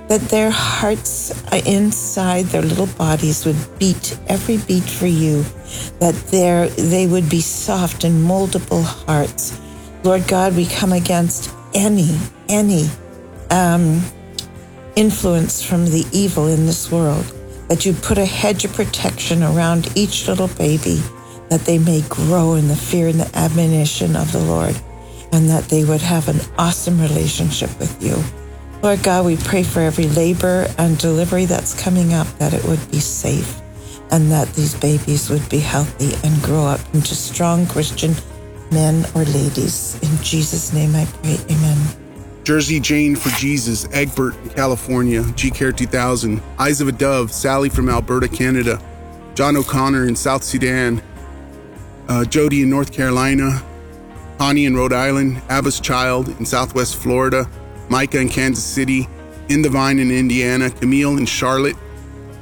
that 0.08 0.20
their 0.28 0.50
hearts 0.50 1.30
inside 1.64 2.44
their 2.46 2.60
little 2.62 2.88
bodies 2.98 3.46
would 3.46 3.56
beat 3.78 4.18
every 4.26 4.58
beat 4.58 4.82
for 4.82 5.06
you, 5.06 5.44
that 6.00 6.14
they 6.30 6.68
they 6.76 7.06
would 7.06 7.28
be 7.30 7.40
soft 7.40 8.04
and 8.04 8.22
moldable 8.22 8.84
hearts. 9.06 9.58
Lord 10.02 10.26
God, 10.26 10.56
we 10.56 10.66
come 10.66 10.92
against 10.92 11.50
any, 11.74 12.18
any 12.48 12.88
um, 13.50 14.02
influence 14.96 15.62
from 15.62 15.86
the 15.86 16.04
evil 16.12 16.48
in 16.48 16.66
this 16.66 16.90
world, 16.90 17.24
that 17.68 17.86
you 17.86 17.92
put 17.94 18.18
a 18.18 18.26
hedge 18.26 18.64
of 18.64 18.74
protection 18.74 19.42
around 19.42 19.96
each 19.96 20.28
little 20.28 20.48
baby, 20.48 21.00
that 21.52 21.66
they 21.66 21.78
may 21.78 22.00
grow 22.08 22.54
in 22.54 22.68
the 22.68 22.74
fear 22.74 23.08
and 23.08 23.20
the 23.20 23.36
admonition 23.36 24.16
of 24.16 24.32
the 24.32 24.40
Lord, 24.40 24.74
and 25.32 25.50
that 25.50 25.64
they 25.64 25.84
would 25.84 26.00
have 26.00 26.28
an 26.28 26.40
awesome 26.56 26.98
relationship 26.98 27.68
with 27.78 28.02
you. 28.02 28.16
Lord 28.82 29.02
God, 29.02 29.26
we 29.26 29.36
pray 29.36 29.62
for 29.62 29.80
every 29.80 30.08
labor 30.08 30.66
and 30.78 30.96
delivery 30.96 31.44
that's 31.44 31.78
coming 31.78 32.14
up, 32.14 32.26
that 32.38 32.54
it 32.54 32.64
would 32.64 32.90
be 32.90 33.00
safe 33.00 33.60
and 34.10 34.30
that 34.30 34.48
these 34.54 34.74
babies 34.74 35.28
would 35.28 35.46
be 35.50 35.58
healthy 35.58 36.14
and 36.26 36.42
grow 36.42 36.64
up 36.64 36.80
into 36.94 37.14
strong 37.14 37.66
Christian 37.66 38.14
men 38.70 39.04
or 39.14 39.24
ladies. 39.24 39.98
In 40.02 40.24
Jesus' 40.24 40.72
name 40.72 40.96
I 40.96 41.04
pray, 41.04 41.36
amen. 41.50 41.78
Jersey 42.44 42.80
Jane 42.80 43.14
for 43.14 43.28
Jesus, 43.38 43.86
Egbert, 43.92 44.34
California, 44.56 45.22
G 45.34 45.50
Care 45.50 45.70
2000, 45.70 46.40
Eyes 46.58 46.80
of 46.80 46.88
a 46.88 46.92
Dove, 46.92 47.30
Sally 47.30 47.68
from 47.68 47.90
Alberta, 47.90 48.26
Canada, 48.26 48.82
John 49.34 49.54
O'Connor 49.54 50.06
in 50.06 50.16
South 50.16 50.42
Sudan, 50.42 51.02
uh, 52.12 52.24
Jody 52.26 52.60
in 52.60 52.68
North 52.68 52.92
Carolina, 52.92 53.62
Connie 54.36 54.66
in 54.66 54.76
Rhode 54.76 54.92
Island, 54.92 55.40
Abba's 55.48 55.80
Child 55.80 56.28
in 56.38 56.44
Southwest 56.44 56.96
Florida, 56.96 57.48
Micah 57.88 58.20
in 58.20 58.28
Kansas 58.28 58.64
City, 58.64 59.08
In 59.48 59.62
the 59.62 59.70
Vine 59.70 59.98
in 59.98 60.10
Indiana, 60.10 60.68
Camille 60.68 61.16
in 61.16 61.24
Charlotte, 61.24 61.76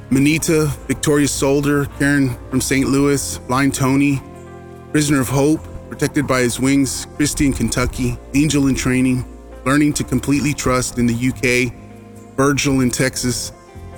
Manita, 0.09 0.65
Victoria 0.87 1.27
Solder, 1.27 1.85
Karen 1.97 2.35
from 2.49 2.59
St. 2.59 2.85
Louis, 2.89 3.37
Blind 3.47 3.73
Tony, 3.73 4.21
Prisoner 4.91 5.21
of 5.21 5.29
Hope, 5.29 5.61
Protected 5.89 6.27
by 6.27 6.41
His 6.41 6.59
Wings, 6.59 7.07
Christy 7.15 7.45
in 7.45 7.53
Kentucky, 7.53 8.17
Angel 8.33 8.67
in 8.67 8.75
Training, 8.75 9.23
Learning 9.65 9.93
to 9.93 10.03
Completely 10.03 10.53
Trust 10.53 10.97
in 10.97 11.05
the 11.05 11.13
UK, 11.13 11.73
Virgil 12.35 12.81
in 12.81 12.89
Texas, 12.89 13.53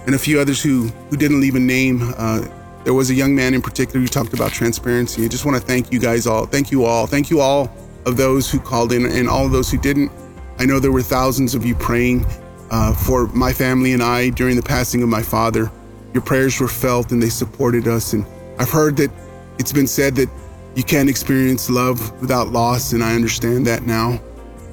and 0.06 0.14
a 0.14 0.20
few 0.20 0.40
others 0.40 0.62
who, 0.62 0.88
who 1.10 1.18
didn't 1.18 1.42
leave 1.42 1.56
a 1.56 1.60
name. 1.60 2.14
Uh, 2.16 2.46
there 2.84 2.94
was 2.94 3.10
a 3.10 3.14
young 3.14 3.36
man 3.36 3.54
in 3.54 3.62
particular 3.62 4.00
who 4.02 4.08
talked 4.08 4.34
about 4.34 4.52
transparency. 4.52 5.24
I 5.24 5.28
just 5.28 5.46
want 5.46 5.60
to 5.60 5.66
thank 5.66 5.92
you 5.92 6.00
guys 6.00 6.28
all. 6.28 6.46
Thank 6.46 6.72
you 6.72 6.84
all. 6.84 7.08
Thank 7.08 7.30
you 7.30 7.40
all 7.40 7.74
of 8.06 8.18
those 8.18 8.50
who 8.52 8.60
called 8.60 8.92
in 8.92 9.06
and 9.06 9.30
all 9.30 9.46
of 9.46 9.52
those 9.52 9.72
who 9.72 9.78
didn't. 9.78 10.12
I 10.60 10.66
know 10.66 10.80
there 10.80 10.92
were 10.92 11.02
thousands 11.02 11.56
of 11.56 11.66
you 11.66 11.76
praying 11.76 12.26
uh, 12.72 12.94
for 12.94 13.28
my 13.28 13.54
family 13.54 13.94
and 13.94 14.04
I 14.04 14.30
during 14.30 14.56
the 14.56 14.64
passing 14.64 15.02
of 15.02 15.10
my 15.10 15.22
father. 15.22 15.72
Your 16.14 16.22
prayers 16.22 16.60
were 16.60 16.68
felt 16.68 17.12
and 17.12 17.22
they 17.22 17.30
supported 17.30 17.88
us. 17.88 18.14
And 18.14 18.26
I've 18.60 18.70
heard 18.70 18.98
that 18.98 19.12
it's 19.60 19.72
been 19.72 19.88
said 19.88 20.16
that 20.16 20.30
you 20.76 20.84
can't 20.84 21.10
experience 21.10 21.70
love 21.70 22.20
without 22.20 22.48
loss, 22.48 22.94
and 22.94 23.04
I 23.04 23.14
understand 23.14 23.68
that 23.68 23.84
now. 23.84 24.20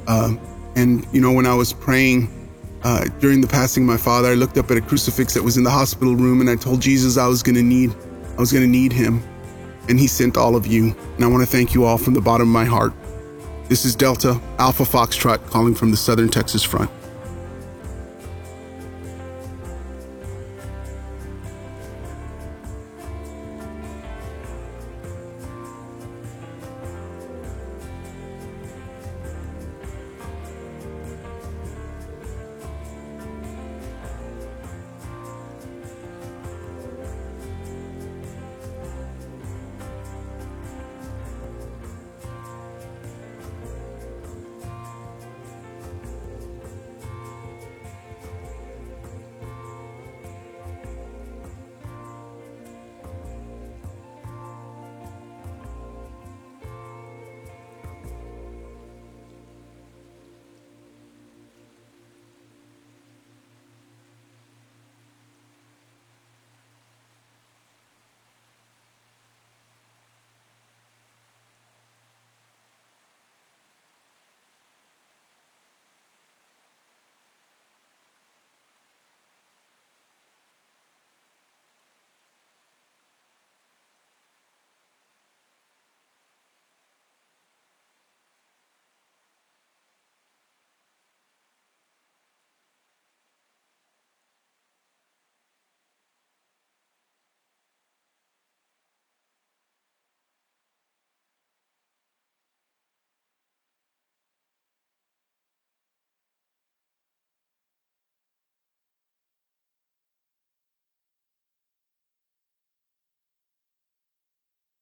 Uh, 0.07 0.35
and, 0.77 1.07
you 1.13 1.21
know, 1.21 1.33
when 1.33 1.47
I 1.47 1.55
was 1.55 1.75
praying 1.75 2.40
uh, 2.83 3.05
during 3.19 3.41
the 3.41 3.47
passing 3.47 3.83
of 3.83 3.89
my 3.89 3.97
father, 3.97 4.29
I 4.29 4.35
looked 4.35 4.57
up 4.59 4.71
at 4.71 4.77
a 4.77 4.81
crucifix 4.81 5.35
that 5.35 5.43
was 5.43 5.57
in 5.57 5.65
the 5.65 5.71
hospital 5.71 6.17
room 6.17 6.41
and 6.41 6.49
I 6.49 6.57
told 6.57 6.81
Jesus 6.81 7.17
I 7.17 7.27
was 7.27 7.43
going 7.43 7.57
to 7.57 7.63
need, 7.63 7.95
I 8.37 8.41
was 8.41 8.53
going 8.53 8.65
to 8.65 8.71
need 8.71 8.93
him. 8.93 9.23
And 9.89 9.99
he 9.99 10.07
sent 10.07 10.37
all 10.37 10.57
of 10.57 10.67
you. 10.67 10.95
And 11.17 11.25
I 11.25 11.29
want 11.29 11.43
to 11.43 11.51
thank 11.51 11.75
you 11.75 11.85
all 11.85 11.99
from 11.99 12.15
the 12.15 12.21
bottom 12.21 12.49
of 12.49 12.53
my 12.53 12.65
heart. 12.65 12.93
This 13.69 13.85
is 13.85 13.95
Delta 13.95 14.41
Alpha 14.59 14.85
Foxtrot 14.85 15.47
calling 15.47 15.75
from 15.75 15.91
the 15.91 15.97
Southern 15.97 16.29
Texas 16.29 16.63
front. 16.63 16.91